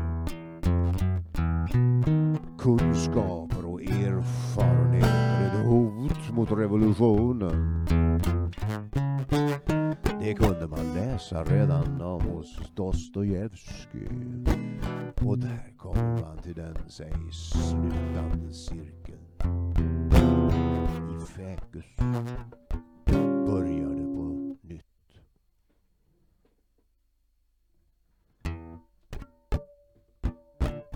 Kunskaper 2.58 3.64
och 3.64 3.82
erfarenheter 3.82 5.42
är 5.42 5.60
ett 5.60 5.66
hot 5.66 6.30
mot 6.30 6.50
revolutionen. 6.50 7.86
Det 10.20 10.34
kunde 10.34 10.66
man 10.66 10.94
läsa 10.94 11.44
redan 11.44 12.00
om 12.00 12.20
hos 12.20 12.72
Dostojevskij. 12.74 14.08
Och 15.26 15.38
där 15.38 15.72
kom 15.76 16.20
man 16.20 16.38
till 16.42 16.54
den 16.54 16.90
sig 16.90 17.12
slutande 17.32 18.52
cirkeln. 18.52 19.18
I 21.10 21.26
Fäkus 21.26 21.96
började 23.46 24.04
på 24.04 24.56
nytt. 24.62 24.84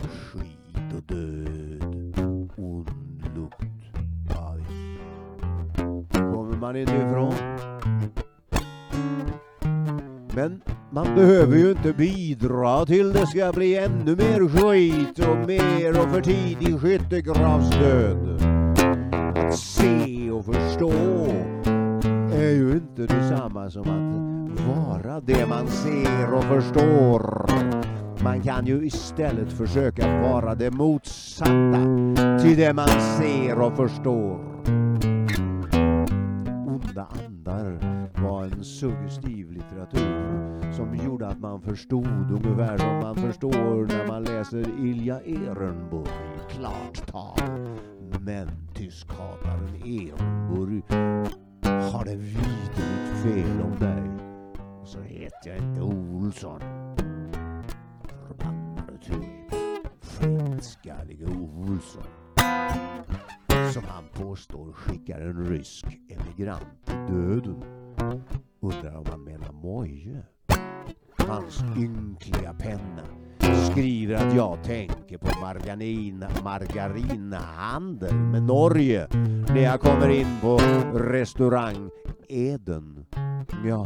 Skit 0.03 0.95
och 0.97 1.03
död, 1.03 2.19
ond 2.57 2.91
lukt. 3.37 3.97
bajs. 4.29 4.99
kommer 6.13 6.57
man 6.57 6.77
inte 6.77 6.97
ifrån. 6.97 7.72
Men 10.35 10.63
man 10.91 11.15
behöver 11.15 11.57
ju 11.57 11.71
inte 11.71 11.93
bidra 11.93 12.87
till 12.87 13.13
det 13.13 13.27
ska 13.27 13.53
bli 13.53 13.79
ännu 13.79 14.17
mer 14.17 14.49
skit 14.49 15.19
och 15.19 15.47
mer 15.47 16.03
och 16.03 16.11
för 16.11 16.21
tidig 16.21 16.81
skyttegravsdöd. 16.81 18.43
Att 19.37 19.59
se 19.59 20.31
och 20.31 20.45
förstå 20.45 20.93
är 22.35 22.51
ju 22.51 22.73
inte 22.73 23.15
detsamma 23.15 23.71
som 23.71 23.83
att 23.83 24.33
vara 24.67 25.21
det 25.21 25.47
man 25.47 25.67
ser 25.67 26.35
och 26.35 26.45
förstår. 26.45 27.47
Man 28.25 28.43
kan 28.43 28.67
ju 28.67 28.87
istället 28.87 29.53
försöka 29.53 30.23
vara 30.23 30.55
det 30.55 30.71
motsatta 30.71 32.39
till 32.43 32.57
det 32.57 32.73
man 32.75 32.89
ser 32.89 33.59
och 33.61 33.77
förstår. 33.77 34.41
Onda 36.67 37.07
andar 37.27 38.02
var 38.33 38.45
en 38.45 38.65
suggestiv 38.65 39.53
litteratur 39.53 40.73
som 40.73 40.97
gjorde 40.97 41.27
att 41.27 41.41
man 41.41 41.61
förstod 41.61 42.31
ungefär 42.31 42.79
som 42.79 42.99
man 42.99 43.17
förstår 43.17 43.87
när 43.87 44.07
man 44.07 44.25
läser 44.25 44.87
Ilja 44.87 45.21
Ehrenburg 45.21 46.07
i 46.07 46.55
klart 46.55 47.07
tal. 47.07 47.69
Men 48.21 48.49
tyskhataren 48.75 49.77
Ehrenburg 49.77 50.83
har 51.93 52.05
det 52.05 52.17
vidrigt 52.17 53.23
fel 53.23 53.61
om 53.63 53.79
dig. 53.81 54.03
Och 54.81 54.89
så 54.89 55.01
heter 55.01 55.51
jag 55.51 55.59
inte 55.59 55.81
Olsson. 55.81 56.61
Förbannade 58.29 58.99
typ. 59.03 59.55
Skitskallige 60.01 61.27
Olsson. 61.27 62.07
Som 63.73 63.85
han 63.85 64.05
påstår 64.13 64.73
skickar 64.73 65.21
en 65.21 65.47
rysk 65.47 65.87
emigrant 66.09 66.87
till 66.87 67.15
döden. 67.17 67.82
Undrar 68.61 68.97
om 68.97 69.05
han 69.11 69.25
menar 69.25 69.53
Moje. 69.53 70.23
Hans 71.19 71.65
ynkliga 71.79 72.55
penna 72.55 73.03
skriver 73.71 74.15
att 74.15 74.35
jag 74.35 74.65
tänker 74.65 75.19
på 75.19 75.41
margarina, 75.41 76.29
margarinhandel 76.45 78.15
med 78.15 78.43
Norge 78.43 79.09
när 79.49 79.63
jag 79.63 79.81
kommer 79.81 80.09
in 80.09 80.27
på 80.41 80.59
restaurang 80.95 81.91
Eden. 82.29 83.07
Ja, 83.65 83.85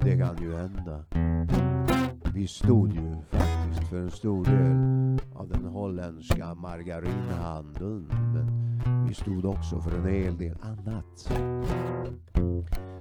det 0.00 0.18
kan 0.18 0.42
ju 0.42 0.56
hända. 0.56 1.04
Vi 2.34 2.46
stod 2.46 2.92
ju 2.92 3.16
faktiskt 3.30 3.88
för 3.90 3.96
en 3.96 4.10
stor 4.10 4.44
del 4.44 5.20
av 5.34 5.48
den 5.48 5.64
holländska 5.64 6.54
margarinhandeln 6.54 8.06
men 8.08 9.06
vi 9.08 9.14
stod 9.14 9.44
också 9.44 9.80
för 9.80 9.98
en 9.98 10.06
hel 10.06 10.38
del 10.38 10.56
annat. 10.62 11.30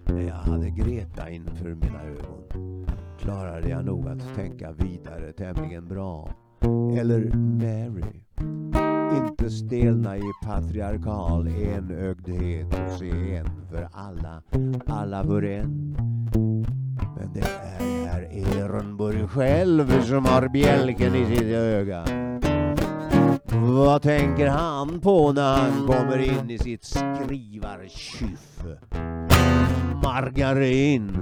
När 0.05 0.21
jag 0.21 0.35
hade 0.35 0.69
Greta 0.69 1.29
inför 1.29 1.75
mina 1.75 2.03
ögon 2.03 2.85
klarade 3.19 3.69
jag 3.69 3.85
nog 3.85 4.07
att 4.07 4.35
tänka 4.35 4.71
vidare 4.71 5.31
tämligen 5.31 5.87
bra. 5.87 6.29
Eller 6.97 7.35
Mary. 7.35 8.23
Inte 9.17 9.49
stelna 9.49 10.17
i 10.17 10.31
patriarkal 10.45 11.47
enögdhet 11.47 12.67
och 12.67 12.91
se 12.91 13.35
en 13.35 13.67
för 13.69 13.87
alla, 13.91 14.43
alla 14.87 15.23
för 15.23 15.43
en. 15.43 16.20
Men 17.21 17.33
det 17.33 17.39
är 17.39 18.07
herr 18.07 18.23
Ehrenburg 18.31 19.29
själv 19.29 20.01
som 20.01 20.25
har 20.25 20.47
bjälken 20.47 21.15
i 21.15 21.25
sitt 21.25 21.43
öga. 21.43 22.05
Vad 23.53 24.01
tänker 24.01 24.47
han 24.47 24.99
på 24.99 25.31
när 25.31 25.57
han 25.57 25.87
kommer 25.87 26.17
in 26.17 26.49
i 26.49 26.57
sitt 26.57 26.83
skrivarkyff? 26.83 28.63
Margarin. 30.03 31.17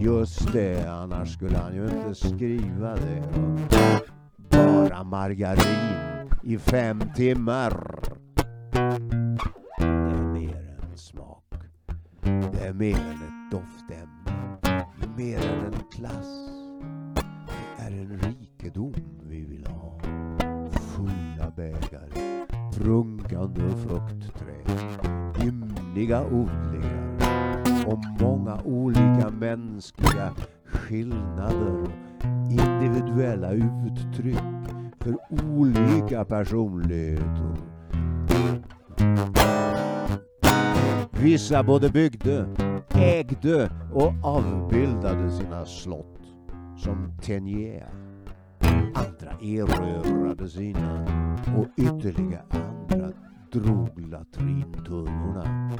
Just 0.00 0.52
det, 0.52 0.90
annars 0.90 1.34
skulle 1.34 1.58
han 1.58 1.74
ju 1.74 1.84
inte 1.84 2.14
skriva 2.14 2.94
det. 2.94 3.22
Bara 4.36 5.04
margarin 5.04 6.28
i 6.42 6.58
fem 6.58 7.02
timmar. 7.16 8.00
Det 9.78 9.84
är 9.84 10.32
mer 10.32 10.76
än 10.90 10.98
smak. 10.98 11.54
Det 12.52 12.66
är 12.66 12.72
mer 12.72 12.96
än 12.96 13.22
ett 13.22 13.50
doft. 13.50 14.01
Mer 15.22 15.38
än 15.38 15.64
en 15.64 15.82
klass. 15.90 16.50
Det 17.76 17.82
är 17.82 17.90
en 17.90 18.18
rikedom 18.22 18.94
vi 19.28 19.44
vill 19.44 19.66
ha. 19.66 20.00
Fulla 20.70 21.50
bägare, 21.56 22.46
prunkande 22.74 23.60
fruktträd, 23.60 25.06
ymniga 25.42 26.24
odlingar 26.24 27.16
och 27.86 27.98
många 28.20 28.60
olika 28.64 29.30
mänskliga 29.30 30.32
skillnader 30.64 31.82
och 31.82 32.24
individuella 32.50 33.52
uttryck 33.52 34.38
för 35.00 35.16
olika 35.48 36.24
personligheter. 36.24 37.56
Vissa 41.10 41.62
både 41.62 41.88
byggde, 41.88 42.46
ägde 42.94 43.70
och 43.92 44.12
avbildade 44.22 45.30
sina 45.30 45.64
slott 45.64 46.20
som 46.76 47.12
Tenier. 47.22 47.88
Andra 48.94 49.32
erövrade 49.42 50.48
sina 50.48 51.06
och 51.56 51.66
ytterligare 51.76 52.44
andra 52.50 53.12
drog 53.52 54.08
latrintunnorna. 54.10 55.72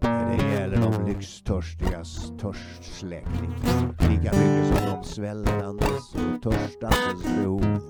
Det 0.00 0.54
gäller 0.54 0.76
de 0.76 1.06
lyxtörstigas 1.06 2.32
törstsläckning 2.40 3.52
lika 4.00 4.38
mycket 4.38 4.66
som 4.66 4.86
de 4.86 5.04
svältandes 5.04 6.14
och 6.14 6.42
törstandes 6.42 7.36
behov. 7.36 7.80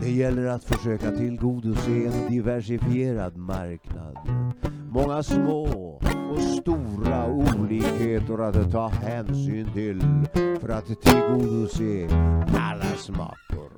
Det 0.00 0.10
gäller 0.10 0.46
att 0.46 0.64
försöka 0.64 1.10
tillgodose 1.10 1.90
en 1.90 2.30
diversifierad 2.30 3.36
marknad. 3.36 4.16
Många 4.90 5.22
små 5.22 5.62
och 6.32 6.40
stora 6.40 7.32
olikheter 7.32 8.38
att 8.38 8.72
ta 8.72 8.88
hänsyn 8.88 9.72
till 9.72 10.02
för 10.60 10.68
att 10.68 10.86
tillgodose 10.86 12.08
alla 12.58 12.96
smaker. 12.96 13.68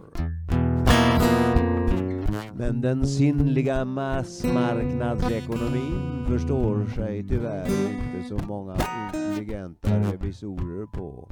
Men 2.55 2.81
den 2.81 3.07
sinnliga 3.07 3.85
massmarknadsekonomin 3.85 6.25
förstår 6.29 6.87
sig 6.87 7.29
tyvärr 7.29 7.67
inte 7.67 8.29
så 8.29 8.39
många 8.47 8.77
intelligenta 9.07 9.89
revisorer 9.89 10.87
på. 10.87 11.29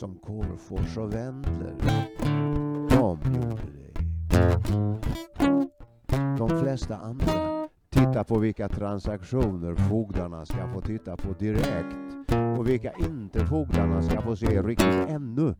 Som 0.00 0.18
Korfors 0.18 0.96
och 0.96 1.14
Wendler. 1.14 1.74
De 2.90 3.18
gjorde 3.34 3.72
det. 3.72 3.94
De 6.38 6.60
flesta 6.60 6.96
andra 6.96 7.57
Titta 7.98 8.24
på 8.24 8.38
vilka 8.38 8.68
transaktioner 8.68 9.74
fogdarna 9.74 10.46
ska 10.46 10.68
få 10.74 10.80
titta 10.80 11.16
på 11.16 11.32
direkt 11.38 11.96
och 12.58 12.68
vilka 12.68 12.92
inte 12.92 13.46
fogdarna 13.46 14.02
ska 14.02 14.22
få 14.22 14.36
se 14.36 14.62
riktigt 14.62 15.08
ännu. 15.08 15.54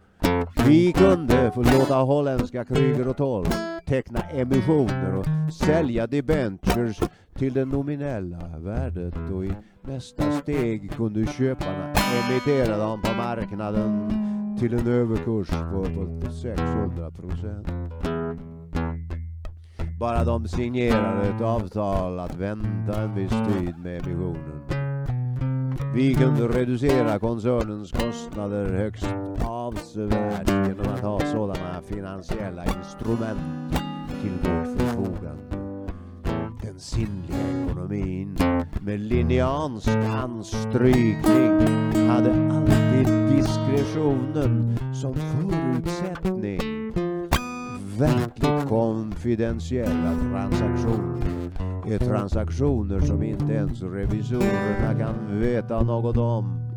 Vi 0.67 0.93
kunde 0.93 1.51
få 1.55 1.63
låta 1.63 1.95
holländska 1.95 2.65
Kryger 2.65 3.09
och 3.09 3.17
Toll 3.17 3.47
teckna 3.87 4.21
emissioner 4.21 5.15
och 5.17 5.53
sälja 5.53 6.07
debentures 6.07 7.01
till 7.35 7.55
det 7.55 7.65
nominella 7.65 8.59
värdet 8.59 9.31
och 9.33 9.45
i 9.45 9.53
nästa 9.83 10.33
steg 10.33 10.93
kunde 10.93 11.27
köparna 11.27 11.93
emittera 11.93 12.77
dem 12.77 13.03
på 13.03 13.15
marknaden 13.15 14.11
till 14.59 14.75
en 14.75 14.87
överkurs 14.87 15.49
på 15.49 15.85
uppåt 15.85 16.35
600 16.35 17.11
procent. 17.11 18.18
Bara 19.99 20.25
de 20.25 20.49
signerade 20.49 21.29
ett 21.29 21.41
avtal 21.41 22.19
att 22.19 22.37
vänta 22.37 23.03
en 23.03 23.15
viss 23.15 23.31
tid 23.31 23.75
med 23.79 24.07
emissionen. 24.07 24.63
Vi 25.95 26.15
kunde 26.15 26.49
reducera 26.49 27.19
koncernens 27.19 27.93
kostnader 27.93 28.79
högst 28.79 29.15
avsevärt 29.45 30.49
genom 30.49 30.95
att 30.95 31.01
ha 31.01 31.21
sådana 31.21 31.83
finansiella 31.83 32.65
instrument 32.65 33.75
till 34.23 34.33
vårt 34.33 34.79
förfogande. 34.79 35.59
Den 36.63 36.81
sinnliga 36.81 37.65
ekonomin 37.65 38.37
med 38.81 39.01
linneansk 39.01 39.89
anstrykning 39.89 42.09
hade 42.09 42.31
alltid 42.31 43.37
diskretionen 43.37 44.79
som 44.95 45.15
förutsättning. 45.15 46.78
Verkligt 47.99 48.69
konfidentiella 48.69 50.15
transaktioner 50.33 51.51
är 51.87 51.99
transaktioner 51.99 53.01
som 53.01 53.23
inte 53.23 53.53
ens 53.53 53.83
revisorerna 53.83 54.99
kan 54.99 55.41
veta 55.41 55.83
något 55.83 56.17
om. 56.17 56.71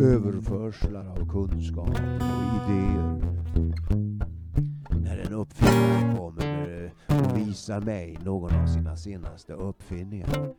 Överförslar 0.00 1.06
av 1.06 1.30
kunskap 1.30 1.88
och 1.88 2.70
idéer. 2.70 3.20
När 4.90 5.18
en 5.26 5.34
uppfinnare 5.34 6.16
kommer 6.16 6.92
och 7.06 7.38
visar 7.38 7.80
mig 7.80 8.18
någon 8.24 8.54
av 8.54 8.66
sina 8.66 8.96
senaste 8.96 9.52
uppfinningar. 9.52 10.54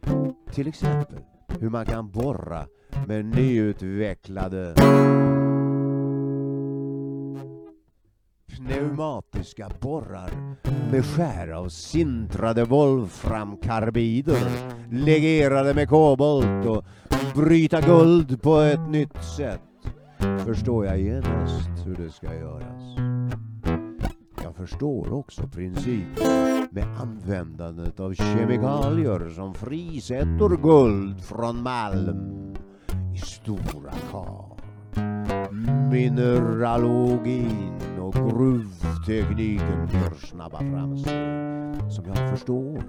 Till 0.52 0.68
exempel 0.68 1.20
hur 1.60 1.70
man 1.70 1.86
kan 1.86 2.12
borra 2.12 2.66
med 3.08 3.26
nyutvecklade 3.26 4.74
pneumatiska 8.60 9.70
borrar 9.80 10.32
med 10.92 11.06
skär 11.06 11.50
av 11.52 11.70
sintrade 11.70 12.64
volframkarbider 12.64 14.50
legerade 14.92 15.74
med 15.74 15.90
kobolt 15.90 16.66
och 16.66 16.86
bryta 17.36 17.82
guld 17.82 18.42
på 18.42 18.58
ett 18.58 18.90
nytt 18.90 19.24
sätt 19.38 19.62
förstår 20.46 20.86
jag 20.86 21.00
genast 21.00 21.70
hur 21.86 21.96
det 21.96 22.10
ska 22.10 22.34
göras. 22.34 22.84
Jag 24.44 24.56
förstår 24.56 25.14
också 25.14 25.48
principen 25.48 26.68
med 26.72 26.86
användandet 27.02 28.00
av 28.00 28.14
kemikalier 28.14 29.30
som 29.30 29.54
frisätter 29.54 30.62
guld 30.62 31.22
från 31.24 31.64
malm 31.64 32.56
i 33.16 33.18
stora 33.18 33.94
kar. 34.12 34.50
Mineralogin 35.92 37.89
och 38.10 38.16
gruvtekniken 38.16 39.90
gör 39.94 40.28
snabba 40.28 40.60
framsteg 40.60 41.92
som 41.92 42.06
jag 42.06 42.30
förstår. 42.30 42.84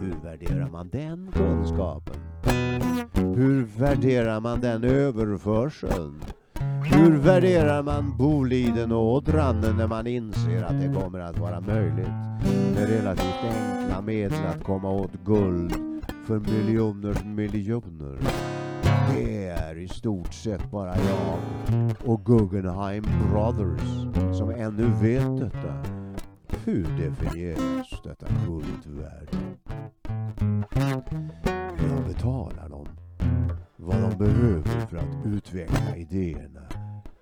Hur 0.00 0.14
värderar 0.22 0.70
man 0.70 0.88
den 0.88 1.30
kunskapen? 1.32 2.14
Hur 3.14 3.64
värderar 3.78 4.40
man 4.40 4.60
den 4.60 4.84
överförseln? 4.84 6.20
Hur 6.84 7.16
värderar 7.16 7.82
man 7.82 8.16
Boliden-ådran 8.16 9.60
när 9.60 9.86
man 9.86 10.06
inser 10.06 10.62
att 10.62 10.80
det 10.80 11.00
kommer 11.00 11.20
att 11.20 11.38
vara 11.38 11.60
möjligt 11.60 12.08
med 12.74 12.88
relativt 12.88 13.44
enkla 13.44 14.00
medel 14.00 14.46
att 14.46 14.64
komma 14.64 14.90
åt 14.90 15.12
guld 15.24 15.74
för 16.26 16.38
miljoners 16.38 17.24
miljoner? 17.24 18.43
Det 19.12 19.48
är 19.48 19.78
i 19.78 19.88
stort 19.88 20.34
sett 20.34 20.70
bara 20.70 20.96
jag 20.96 21.38
och 22.04 22.24
Guggenheim 22.24 23.04
Brothers 23.30 23.80
som 24.38 24.50
ännu 24.50 24.90
vet 25.02 25.36
detta. 25.40 25.74
Hur 26.64 26.86
definieras 26.98 28.02
detta 28.04 28.26
guldvärde? 28.46 29.38
Jag 31.90 32.04
betalar 32.06 32.68
dem 32.68 32.86
vad 33.76 33.96
de 34.00 34.18
behöver 34.18 34.86
för 34.86 34.96
att 34.96 35.26
utveckla 35.26 35.96
idéerna 35.96 36.62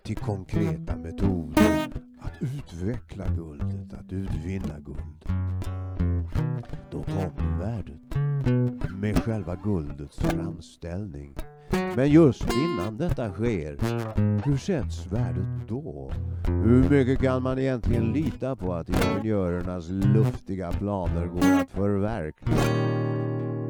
till 0.05 0.16
konkreta 0.16 0.97
metoder 0.97 1.93
att 2.20 2.33
utveckla 2.43 3.24
guldet, 3.28 3.95
att 3.95 4.12
utvinna 4.12 4.78
guld. 4.78 5.24
Då 6.91 7.03
kommer 7.03 7.59
värdet 7.59 8.16
med 8.97 9.18
själva 9.18 9.57
guldets 9.57 10.18
framställning. 10.18 11.35
Men 11.73 12.11
just 12.11 12.47
innan 12.53 12.97
detta 12.97 13.33
sker, 13.33 13.77
hur 14.45 14.57
sätts 14.57 15.07
värdet 15.07 15.68
då? 15.68 16.12
Hur 16.47 16.91
mycket 16.91 17.20
kan 17.20 17.43
man 17.43 17.59
egentligen 17.59 18.12
lita 18.12 18.57
på 18.57 18.75
att 18.75 18.89
ingenjörernas 18.89 19.89
luftiga 19.89 20.73
planer 20.73 21.27
går 21.27 21.62
att 21.62 21.70
förverkliga? 21.70 22.57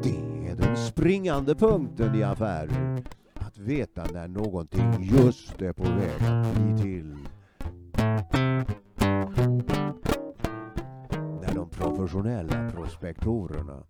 Det 0.03 0.49
är 0.49 0.55
den 0.55 0.77
springande 0.77 1.55
punkten 1.55 2.15
i 2.15 2.23
affärer. 2.23 3.03
Att 3.33 3.57
veta 3.57 4.05
när 4.13 4.27
någonting 4.27 4.93
just 4.99 5.61
är 5.61 5.73
på 5.73 5.83
väg 5.83 6.23
att 6.23 6.55
bli 6.55 6.83
till. 6.83 7.17
När 11.41 11.55
de 11.55 11.69
professionella 11.69 12.71
prospektorerna 12.71 13.83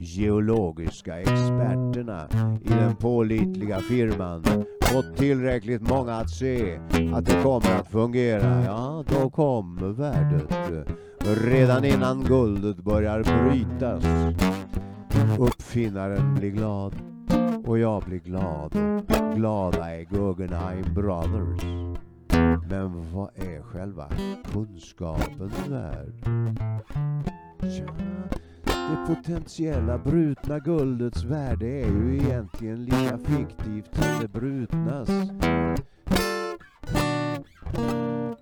geologiska 0.00 1.20
experterna 1.20 2.28
i 2.64 2.68
den 2.68 2.96
pålitliga 2.96 3.78
firman 3.80 4.44
fått 4.82 5.16
tillräckligt 5.16 5.88
många 5.88 6.14
att 6.14 6.30
se 6.30 6.78
att 7.14 7.26
det 7.26 7.42
kommer 7.42 7.80
att 7.80 7.90
fungera, 7.90 8.64
ja 8.64 9.04
då 9.08 9.30
kommer 9.30 9.88
värdet. 9.88 10.78
Redan 11.20 11.84
innan 11.84 12.24
guldet 12.24 12.76
börjar 12.76 13.22
brytas. 13.22 14.04
Uppfinnaren 15.38 16.34
blir 16.34 16.50
glad 16.50 16.94
och 17.66 17.78
jag 17.78 18.02
blir 18.02 18.18
glad. 18.18 18.72
Glada 19.36 19.94
är 19.94 20.04
Guggenheim 20.04 20.94
Brothers. 20.94 21.62
Men 22.70 23.12
vad 23.12 23.30
är 23.34 23.62
själva 23.62 24.08
kunskapen 24.52 25.52
värd? 25.68 26.12
Tja, 27.60 27.94
det 28.88 29.14
potentiella 29.14 29.98
brutna 29.98 30.58
guldets 30.58 31.24
värde 31.24 31.66
är 31.66 31.86
ju 31.86 32.16
egentligen 32.16 32.84
lika 32.84 33.18
fiktivt 33.18 33.94
som 33.94 34.20
det 34.20 34.28
brutnas. 34.28 35.08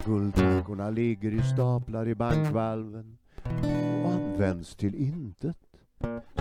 Guldtackorna 0.04 0.90
ligger 0.90 1.34
i 1.34 1.42
staplar 1.42 2.08
i 2.08 2.14
bankvalven 2.14 3.18
och 4.04 4.12
används 4.12 4.76
till 4.76 4.94
intet. 4.94 5.56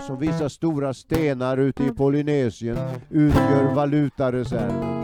Som 0.06 0.18
vissa 0.18 0.48
stora 0.48 0.94
stenar 0.94 1.58
ute 1.58 1.84
i 1.84 1.90
Polynesien 1.90 2.78
utgör 3.10 3.74
valutareserven. 3.74 4.96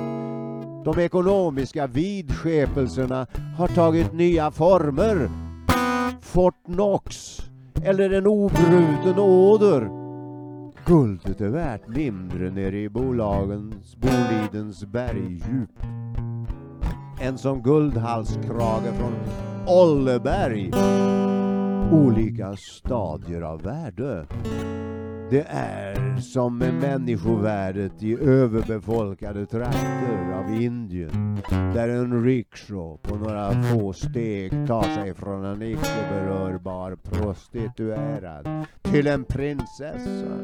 De 0.84 0.98
ekonomiska 0.98 1.86
vidskepelserna 1.86 3.26
har 3.56 3.68
tagit 3.68 4.12
nya 4.12 4.50
former. 4.50 5.28
Fort 6.20 6.64
Knox 6.64 7.38
eller 7.84 8.10
en 8.10 8.26
obruten 8.26 9.18
åder. 9.18 9.90
Guldet 10.86 11.40
är 11.40 11.48
värt 11.48 11.88
mindre 11.88 12.50
nere 12.50 12.78
i 12.78 12.88
bolagens, 12.88 13.96
Bolidens 13.96 14.84
bergdjup 14.84 15.70
än 17.20 17.38
som 17.38 17.62
guldhalskrage 17.62 18.94
från 18.98 19.12
Olleberg. 19.66 20.70
Olika 21.92 22.56
stadier 22.56 23.42
av 23.42 23.62
värde. 23.62 24.26
Det 25.32 25.46
är 25.48 26.20
som 26.20 26.58
med 26.58 26.74
människovärdet 26.74 28.02
i 28.02 28.14
överbefolkade 28.20 29.46
trakter 29.46 30.32
av 30.32 30.62
Indien 30.62 31.42
där 31.50 31.88
en 31.88 32.24
rikshaw 32.24 32.98
på 33.02 33.16
några 33.16 33.62
få 33.62 33.92
steg 33.92 34.50
tar 34.66 34.82
sig 34.82 35.14
från 35.14 35.44
en 35.44 35.62
icke 35.62 36.08
berörbar 36.10 36.96
prostituerad 36.96 38.66
till 38.82 39.06
en 39.06 39.24
prinsessa. 39.24 40.38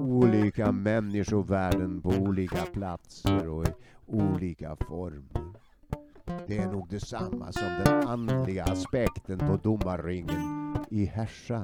Olika 0.00 0.72
människovärden 0.72 2.00
på 2.00 2.08
olika 2.08 2.62
platser 2.72 3.48
och 3.48 3.68
i 3.68 3.72
olika 4.06 4.76
former. 4.76 5.48
Det 6.46 6.58
är 6.58 6.66
nog 6.66 6.88
detsamma 6.90 7.52
som 7.52 7.68
den 7.84 8.08
andliga 8.08 8.64
aspekten 8.64 9.38
på 9.38 9.56
domarringen 9.62 10.76
i 10.90 11.04
Härsa 11.04 11.62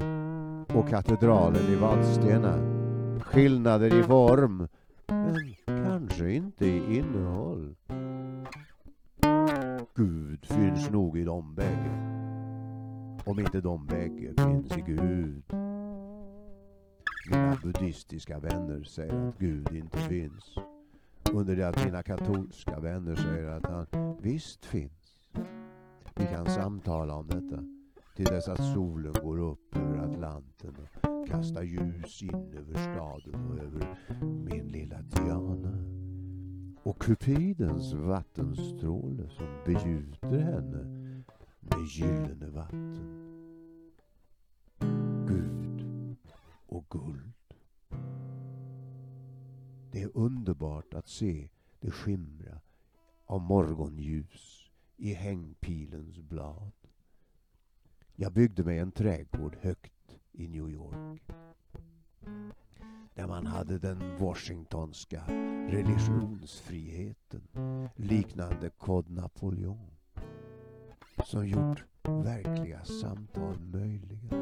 och 0.69 0.89
katedralen 0.89 1.63
i 1.63 1.77
Vadstena. 1.77 2.59
Skillnader 3.21 4.01
i 4.01 4.03
form, 4.03 4.69
men 5.07 5.55
kanske 5.67 6.33
inte 6.33 6.67
i 6.67 6.97
innehåll. 6.97 7.75
Gud 9.95 10.47
finns 10.47 10.91
nog 10.91 11.19
i 11.19 11.25
de 11.25 11.55
bägge. 11.55 12.15
Om 13.25 13.39
inte 13.39 13.61
de 13.61 13.87
bägge 13.87 14.33
finns 14.37 14.77
i 14.79 14.81
Gud. 14.81 15.43
Mina 17.31 17.57
buddhistiska 17.63 18.39
vänner 18.39 18.83
säger 18.85 19.29
att 19.29 19.39
Gud 19.39 19.73
inte 19.73 19.99
finns. 19.99 20.55
Under 21.33 21.57
det 21.57 21.69
att 21.69 21.85
mina 21.85 22.03
katolska 22.03 22.81
vänner 22.81 23.15
säger 23.15 23.47
att 23.47 23.67
han 23.67 24.17
visst 24.21 24.65
finns. 24.65 25.21
Vi 26.15 26.27
kan 26.27 26.47
samtala 26.47 27.15
om 27.15 27.27
detta 27.27 27.74
till 28.15 28.25
dess 28.25 28.49
att 28.49 28.65
solen 28.75 29.13
går 29.23 29.39
upp 29.39 29.77
över 29.77 29.99
Atlanten 29.99 30.77
och 31.03 31.29
kastar 31.29 31.63
ljus 31.63 32.23
in 32.23 32.53
över 32.53 32.75
staden 32.75 33.51
och 33.51 33.59
över 33.59 33.99
min 34.21 34.69
lilla 34.69 35.03
Diana. 35.03 35.79
Och 36.83 37.03
Cupidens 37.03 37.93
vattenstråle 37.93 39.29
som 39.29 39.47
begjuter 39.67 40.39
henne 40.39 40.85
med 41.61 41.87
gyllene 41.87 42.47
vatten. 42.47 43.31
Gud 45.29 46.19
och 46.67 46.87
guld. 46.91 47.33
Det 49.93 50.03
är 50.03 50.11
underbart 50.15 50.95
att 50.95 51.09
se 51.09 51.49
det 51.81 51.91
skimra 51.91 52.61
av 53.27 53.41
morgonljus 53.41 54.71
i 54.97 55.15
hängpilens 55.15 56.19
blad. 56.19 56.84
Jag 58.17 58.33
byggde 58.33 58.65
mig 58.65 58.79
en 58.79 58.93
trädgård 58.93 59.57
högt 59.61 60.19
i 60.33 60.49
New 60.49 60.71
York. 60.71 61.23
Där 63.15 63.27
man 63.27 63.47
hade 63.47 63.79
den 63.79 64.19
washingtonska 64.19 65.23
religionsfriheten 65.69 67.49
liknande 67.97 68.71
Code 68.71 69.13
Napoleon 69.13 69.91
som 71.25 71.49
gjort 71.49 71.85
verkliga 72.03 72.85
samtal 72.85 73.61
möjliga. 73.61 74.35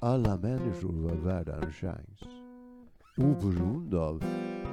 Alla 0.00 0.36
människor 0.36 0.92
var 0.92 1.14
värda 1.14 1.62
en 1.62 1.72
chans 1.72 2.20
oberoende 3.16 3.98
av 3.98 4.24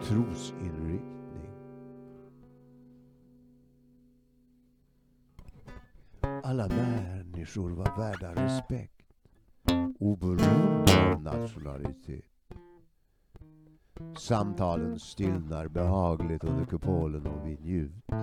trosinriktning. 0.03 1.16
Alla 6.48 6.68
människor 6.68 7.70
var 7.70 7.98
värda 7.98 8.45
respekt 8.45 9.06
oberoende 10.00 11.12
av 11.14 11.22
nationalitet. 11.22 12.26
Samtalen 14.18 15.00
stillnar 15.00 15.68
behagligt 15.68 16.43
under 16.43 16.66
kupolen 16.66 17.28
och 17.28 17.48
vi 17.48 17.58
njuter. 17.58 18.18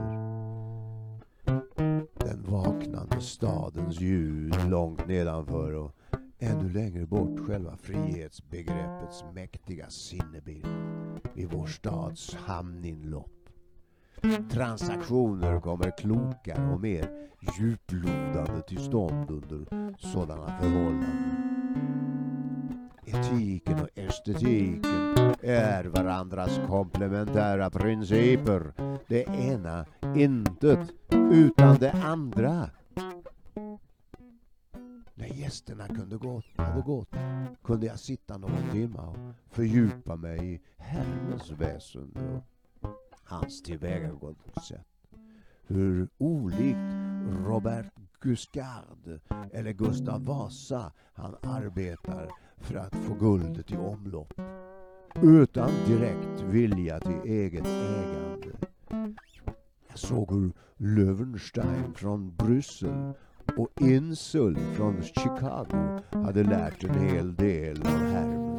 Den 2.15 2.43
vaknande 2.43 3.21
stadens 3.21 4.01
ljud 4.01 4.57
långt 4.71 5.07
nedanför 5.07 5.73
och 5.73 5.97
ännu 6.39 6.69
längre 6.69 7.07
bort 7.07 7.41
själva 7.47 7.77
frihetsbegreppets 7.77 9.25
mäktiga 9.35 9.91
sinnebild 9.91 10.67
vid 11.35 11.53
vår 11.53 11.67
stads 11.67 12.35
hamninlopp. 12.35 13.44
Transaktioner 14.51 15.61
kommer 15.61 15.91
klokare 15.99 16.73
och 16.73 16.81
mer 16.81 17.09
djuplodande 17.59 18.63
till 18.69 18.79
stånd 18.79 19.31
under 19.31 19.67
sådana 19.99 20.59
förhållanden. 20.61 21.55
Etiken 23.07 23.81
och 23.83 23.89
estetiken 23.95 25.35
är 25.43 25.85
varandras 25.85 26.61
komplementära 26.69 27.71
principer. 27.71 28.73
Det 29.09 29.23
ena 29.23 29.87
intet 30.17 30.93
utan 31.13 31.77
det 31.77 31.93
andra. 31.93 32.71
När 35.15 35.27
gästerna 35.27 35.89
kunde 35.89 36.17
gått, 36.17 36.45
hade 36.57 36.83
gått 36.83 37.15
kunde 37.65 37.87
jag 37.87 37.99
sitta 37.99 38.39
någon 38.39 38.71
timme 38.73 38.99
och 38.99 39.17
fördjupa 39.51 40.17
mig 40.17 40.55
i 40.55 40.61
Herrens 40.77 41.51
väsende 41.51 42.21
och 42.21 42.54
hans 43.35 43.63
tillvägagångssätt. 43.63 44.87
Hur 45.67 46.09
olikt 46.19 46.95
Robert 47.47 47.87
Guiscard 48.21 49.21
eller 49.53 49.73
Gustav 49.73 50.25
Vasa 50.25 50.93
han 51.15 51.37
arbetar 51.43 52.29
för 52.57 52.75
att 52.75 52.97
få 52.97 53.15
guldet 53.15 53.73
i 53.73 53.77
omlopp. 53.77 54.41
Utan 55.23 55.71
direkt 55.87 56.41
vilja 56.41 57.01
till 57.01 57.21
eget 57.25 57.67
ägande. 57.67 58.49
Jag 59.89 59.99
såg 59.99 60.33
hur 60.33 60.53
Löwenstein 60.77 61.95
från 61.95 62.37
Bryssel 62.37 63.13
och 63.57 63.81
Insul 63.81 64.57
från 64.57 65.03
Chicago 65.03 66.01
hade 66.11 66.43
lärt 66.43 66.85
en 66.85 66.95
hel 66.95 67.35
del 67.35 67.83
av 67.83 67.87
Hermes. 67.87 68.55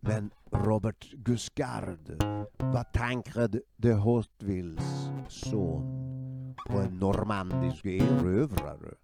Men 0.00 0.30
Robert 0.52 1.12
Guskard 1.12 2.22
var 2.58 2.84
Tancred 2.92 3.60
de 3.76 3.92
Hautvilles 3.92 5.10
son 5.28 6.54
och 6.68 6.82
en 6.82 6.98
normandisk 6.98 7.86
erövrare. 7.86 8.94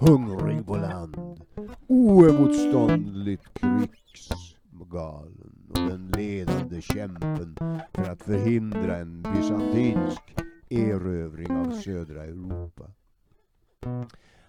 Hungrig 0.00 0.66
på 0.66 0.76
land, 0.76 1.40
oemotståndligt 1.86 3.54
krigsgalen 3.54 5.52
och 5.68 5.80
den 5.88 6.12
ledande 6.16 6.80
kämpen 6.80 7.56
för 7.94 8.10
att 8.10 8.22
förhindra 8.22 8.96
en 8.96 9.22
bysantinsk 9.22 10.34
erövring 10.70 11.50
av 11.50 11.70
södra 11.70 12.24
Europa. 12.24 12.84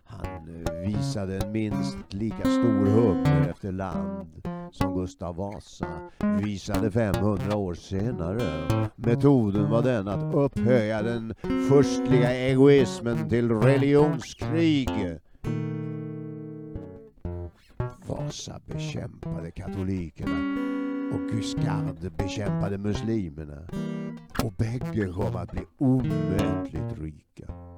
Han 0.05 0.65
visade 0.85 1.37
en 1.37 1.51
minst 1.51 2.13
lika 2.13 2.41
stor 2.41 2.85
hunger 2.85 3.49
efter 3.49 3.71
land 3.71 4.47
som 4.71 4.93
Gustav 4.95 5.35
Vasa 5.35 5.87
visade 6.43 6.91
500 6.91 7.55
år 7.55 7.73
senare. 7.73 8.89
Metoden 8.95 9.69
var 9.69 9.81
den 9.81 10.07
att 10.07 10.35
upphöja 10.35 11.01
den 11.01 11.35
förstliga 11.69 12.31
egoismen 12.31 13.29
till 13.29 13.51
religionskrig. 13.51 14.89
Vasa 18.07 18.59
bekämpade 18.65 19.51
katolikerna 19.51 20.37
och 21.13 21.31
Guiscard 21.31 22.11
bekämpade 22.17 22.77
muslimerna. 22.77 23.67
Och 24.43 24.53
bägge 24.53 25.07
kom 25.13 25.35
att 25.35 25.51
bli 25.51 25.61
omätligt 25.77 26.99
rika. 27.01 27.72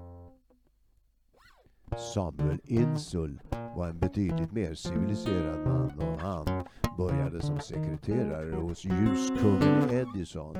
Samuel 1.97 2.59
Insull 2.63 3.41
var 3.75 3.87
en 3.87 3.99
betydligt 3.99 4.51
mer 4.51 4.73
civiliserad 4.73 5.67
man 5.67 5.91
och 5.99 6.19
han 6.19 6.63
började 6.97 7.41
som 7.41 7.59
sekreterare 7.59 8.55
hos 8.55 8.85
ljuskungen 8.85 9.89
Edison. 9.91 10.57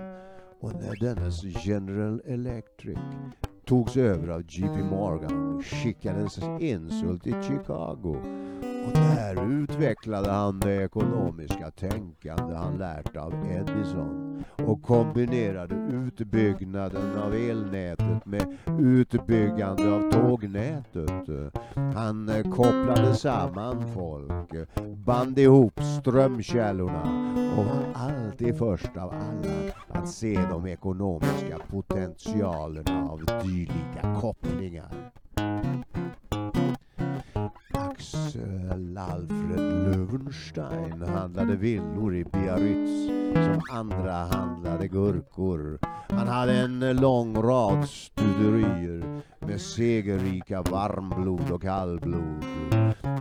Och 0.60 0.74
när 0.74 1.00
dennes 1.00 1.44
General 1.66 2.22
Electric 2.26 2.98
togs 3.66 3.98
över 3.98 4.28
av 4.28 4.42
JP 4.42 4.84
Morgan 4.84 5.64
skickades 5.64 6.40
Insull 6.60 7.20
till 7.20 7.44
Chicago 7.44 8.18
och 8.86 8.94
där 8.94 9.52
utvecklade 9.52 10.32
han 10.32 10.60
det 10.60 10.84
ekonomiska 10.84 11.72
tänkande 11.72 12.56
han 12.56 12.78
lärt 12.78 13.18
av 13.18 13.34
Edison 13.52 14.44
och 14.66 14.82
kombinerade 14.82 15.76
utbyggnaden 15.76 17.18
av 17.18 17.34
elnätet 17.34 18.26
med 18.26 18.58
utbyggande 18.80 19.96
av 19.96 20.12
tågnätet. 20.12 21.54
Han 21.76 22.30
eh, 22.30 22.44
kopplade 22.52 23.16
samman 23.16 23.94
folk, 23.94 24.68
band 25.06 25.40
ihop 25.40 25.80
strömkällorna 26.00 27.02
och 27.58 27.66
var 27.66 27.84
alltid 27.94 28.58
först 28.58 28.98
av 28.98 29.10
alla 29.10 29.74
att 29.88 30.10
se 30.10 30.40
de 30.50 30.68
ekonomiska 30.68 31.60
potentialerna 31.70 33.10
av 33.10 33.26
dylika 33.44 34.22
kopplingar. 34.22 35.12
Alfred 39.16 39.60
Löwenstein 39.60 41.02
handlade 41.02 41.56
villor 41.56 42.16
i 42.16 42.24
Biarritz 42.24 43.08
som 43.34 43.62
andra 43.72 44.14
handlade 44.14 44.88
gurkor. 44.88 45.80
Han 46.10 46.28
hade 46.28 46.54
en 46.54 46.96
lång 46.96 47.36
rad 47.36 47.90
studerier 47.90 49.22
med 49.40 49.62
segerrika 49.62 50.62
varmblod 50.62 51.52
och 51.52 51.62
kallblod. 51.62 52.46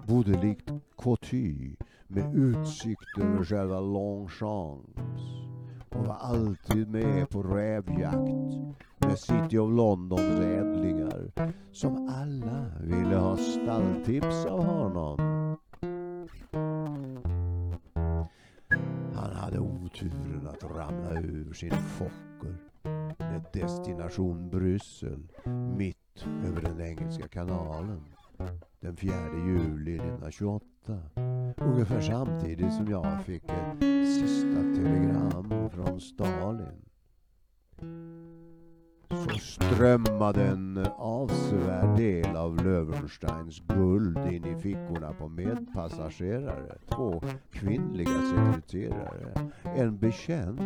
Bodde 0.06 0.42
likt 0.42 0.70
Coty 0.96 1.76
med 2.08 2.34
utsikt 2.34 3.18
över 3.20 3.44
själva 3.44 3.80
Longchamp 3.80 5.00
och 5.94 6.06
var 6.06 6.14
alltid 6.14 6.88
med 6.88 7.30
på 7.30 7.42
rävjakt 7.42 8.56
med 8.98 9.18
City 9.18 9.58
of 9.58 9.76
Londons 9.76 10.40
ädlingar 10.40 11.30
som 11.72 12.08
alla 12.08 12.66
ville 12.80 13.16
ha 13.16 13.36
stalltips 13.36 14.46
av 14.46 14.64
honom. 14.64 15.18
Han 19.14 19.32
hade 19.36 19.58
oturen 19.58 20.48
att 20.48 20.64
ramla 20.64 21.20
ur 21.20 21.52
sin 21.52 21.70
Fokker 21.70 22.56
med 23.18 23.44
destination 23.52 24.50
Bryssel 24.50 25.28
mitt 25.76 26.26
över 26.46 26.62
den 26.62 26.80
engelska 26.80 27.28
kanalen 27.28 28.02
den 28.80 28.96
4 28.96 29.12
juli 29.46 29.94
1928. 29.96 30.66
Ungefär 31.56 32.00
samtidigt 32.00 32.72
som 32.72 32.90
jag 32.90 33.24
fick 33.24 33.44
ett 33.44 34.06
sista 34.06 34.60
telegram 34.60 35.53
från 35.84 36.00
Stalin 36.00 36.84
så 39.10 39.38
strömmade 39.38 40.44
en 40.44 40.86
avsevärd 40.96 41.96
del 41.96 42.36
av 42.36 42.64
Löwensteins 42.64 43.62
guld 43.68 44.18
in 44.18 44.44
i 44.44 44.60
fickorna 44.60 45.12
på 45.12 45.28
medpassagerare. 45.28 46.78
Två 46.88 47.22
kvinnliga 47.50 48.10
sekreterare. 48.10 49.50
En 49.62 49.98
bekänt, 49.98 50.60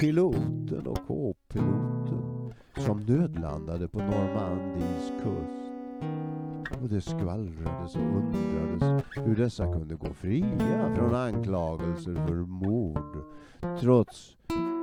piloten 0.00 0.86
och 0.86 0.98
k-piloten 1.06 2.52
som 2.76 3.00
nödlandade 3.00 3.88
på 3.88 3.98
Normandies 3.98 5.12
kust 5.22 5.69
och 6.82 6.88
det 6.88 7.00
skvallrades 7.00 7.96
och 7.96 8.02
undrades 8.02 9.04
hur 9.16 9.36
dessa 9.36 9.72
kunde 9.72 9.94
gå 9.94 10.14
fria 10.14 10.94
från 10.96 11.14
anklagelser 11.14 12.26
för 12.26 12.34
mord 12.34 13.24
trots 13.80 14.36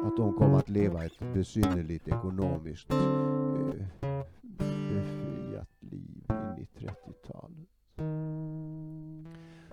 att 0.06 0.18
de 0.18 0.34
kom 0.34 0.54
att 0.54 0.70
leva 0.70 1.06
ett 1.06 1.34
besynnerligt 1.34 2.08
ekonomiskt 2.08 2.92
eh, 2.92 4.20
befriat 4.42 5.70
liv 5.80 6.24
in 6.30 6.58
i 6.58 6.68
30-talet. 6.80 7.68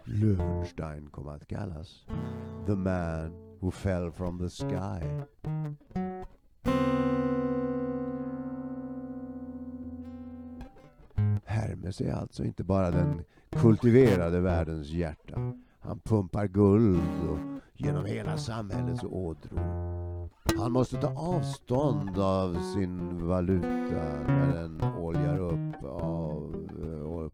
Löwenstein 0.04 1.10
kom 1.10 1.28
att 1.28 1.46
kallas 1.46 2.06
The 2.66 2.74
Man 2.74 3.56
Who 3.60 3.70
Fell 3.70 4.12
From 4.12 4.38
The 4.38 4.48
Sky. 4.48 5.06
Hermes 11.84 12.00
är 12.00 12.12
alltså 12.12 12.44
inte 12.44 12.64
bara 12.64 12.90
den 12.90 13.24
kultiverade 13.50 14.40
världens 14.40 14.88
hjärta. 14.88 15.52
Han 15.80 15.98
pumpar 15.98 16.46
guld 16.46 17.28
och 17.30 17.38
genom 17.74 18.04
hela 18.04 18.36
samhällets 18.36 19.04
ådror. 19.04 20.30
Han 20.58 20.72
måste 20.72 20.96
ta 20.96 21.08
avstånd 21.08 22.18
av 22.18 22.54
sin 22.74 23.26
valuta 23.26 24.26
när 24.26 24.54
den 24.54 24.82
oljar 24.82 25.38
upp 25.38 25.84
av... 25.84 26.68
Eh, 26.82 27.24
upp. 27.24 27.32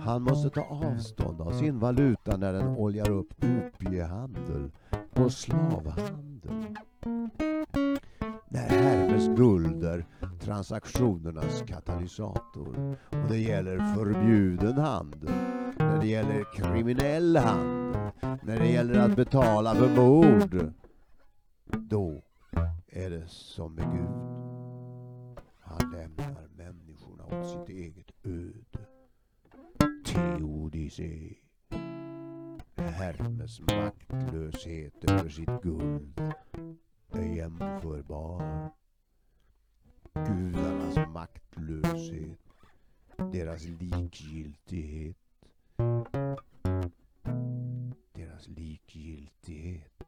han 0.00 0.22
måste 0.22 0.50
ta 0.50 0.62
avstånd 0.62 1.40
av 1.40 1.52
sin 1.52 1.78
valuta 1.78 2.36
när 2.36 2.52
den 2.52 2.68
oljar 2.76 3.10
upp 3.10 3.32
opiehandel 3.44 4.70
och 5.10 5.32
slavhandel. 5.32 6.76
När 8.48 8.68
Hermes 8.68 9.38
guld 9.38 9.84
är 9.84 10.06
transaktionernas 10.44 11.62
katalysator 11.66 12.96
och 13.10 13.28
det 13.28 13.38
gäller 13.38 13.94
förbjuden 13.94 14.78
handel, 14.78 15.30
när 15.78 16.00
det 16.00 16.06
gäller 16.06 16.44
kriminell 16.54 17.36
handel, 17.36 18.12
när 18.42 18.58
det 18.58 18.68
gäller 18.68 18.98
att 18.98 19.16
betala 19.16 19.74
för 19.74 19.88
mord. 19.96 20.72
Då 21.64 22.22
är 22.86 23.10
det 23.10 23.28
som 23.28 23.74
med 23.74 23.84
Gud. 23.92 24.08
Han 25.60 25.92
lämnar 25.92 26.48
människorna 26.56 27.24
åt 27.24 27.50
sitt 27.50 27.76
eget 27.76 28.10
öde. 28.24 28.86
Teodicé. 30.06 31.34
Hermes 32.76 33.60
maktlöshet 33.60 35.10
över 35.10 35.28
sitt 35.28 35.62
guld 35.62 36.20
är 37.12 37.36
jämförbar. 37.36 38.70
Gudarnas 40.14 40.96
maktlöshet, 41.08 42.38
deras 43.32 43.64
likgiltighet. 43.64 45.16
Deras 48.14 48.48
likgiltighet. 48.48 50.04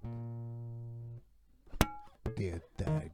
Det 2.37 2.51
är 2.51 2.61
där 2.77 3.13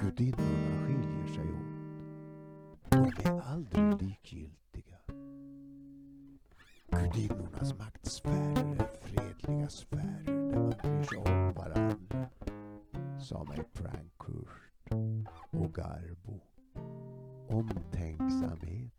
gudinnorna 0.00 0.86
skiljer 0.86 1.26
sig 1.26 1.52
åt. 1.52 2.90
De 2.90 3.28
är 3.28 3.40
aldrig 3.40 4.02
likgiltiga. 4.02 4.98
Gudinnornas 6.90 7.78
maktsfärer 7.78 8.76
är 8.76 9.06
fredliga 9.06 9.68
sfärer 9.68 10.24
där 10.24 10.60
man 10.60 10.74
bryr 10.82 11.02
sig 11.02 11.18
om 11.18 11.52
varandra 11.52 12.28
sa 13.20 13.44
mig 13.44 13.64
prankkurs 13.72 14.71
och 15.50 15.74
Garbo. 15.74 16.40
Omtänksamhet. 17.48 18.92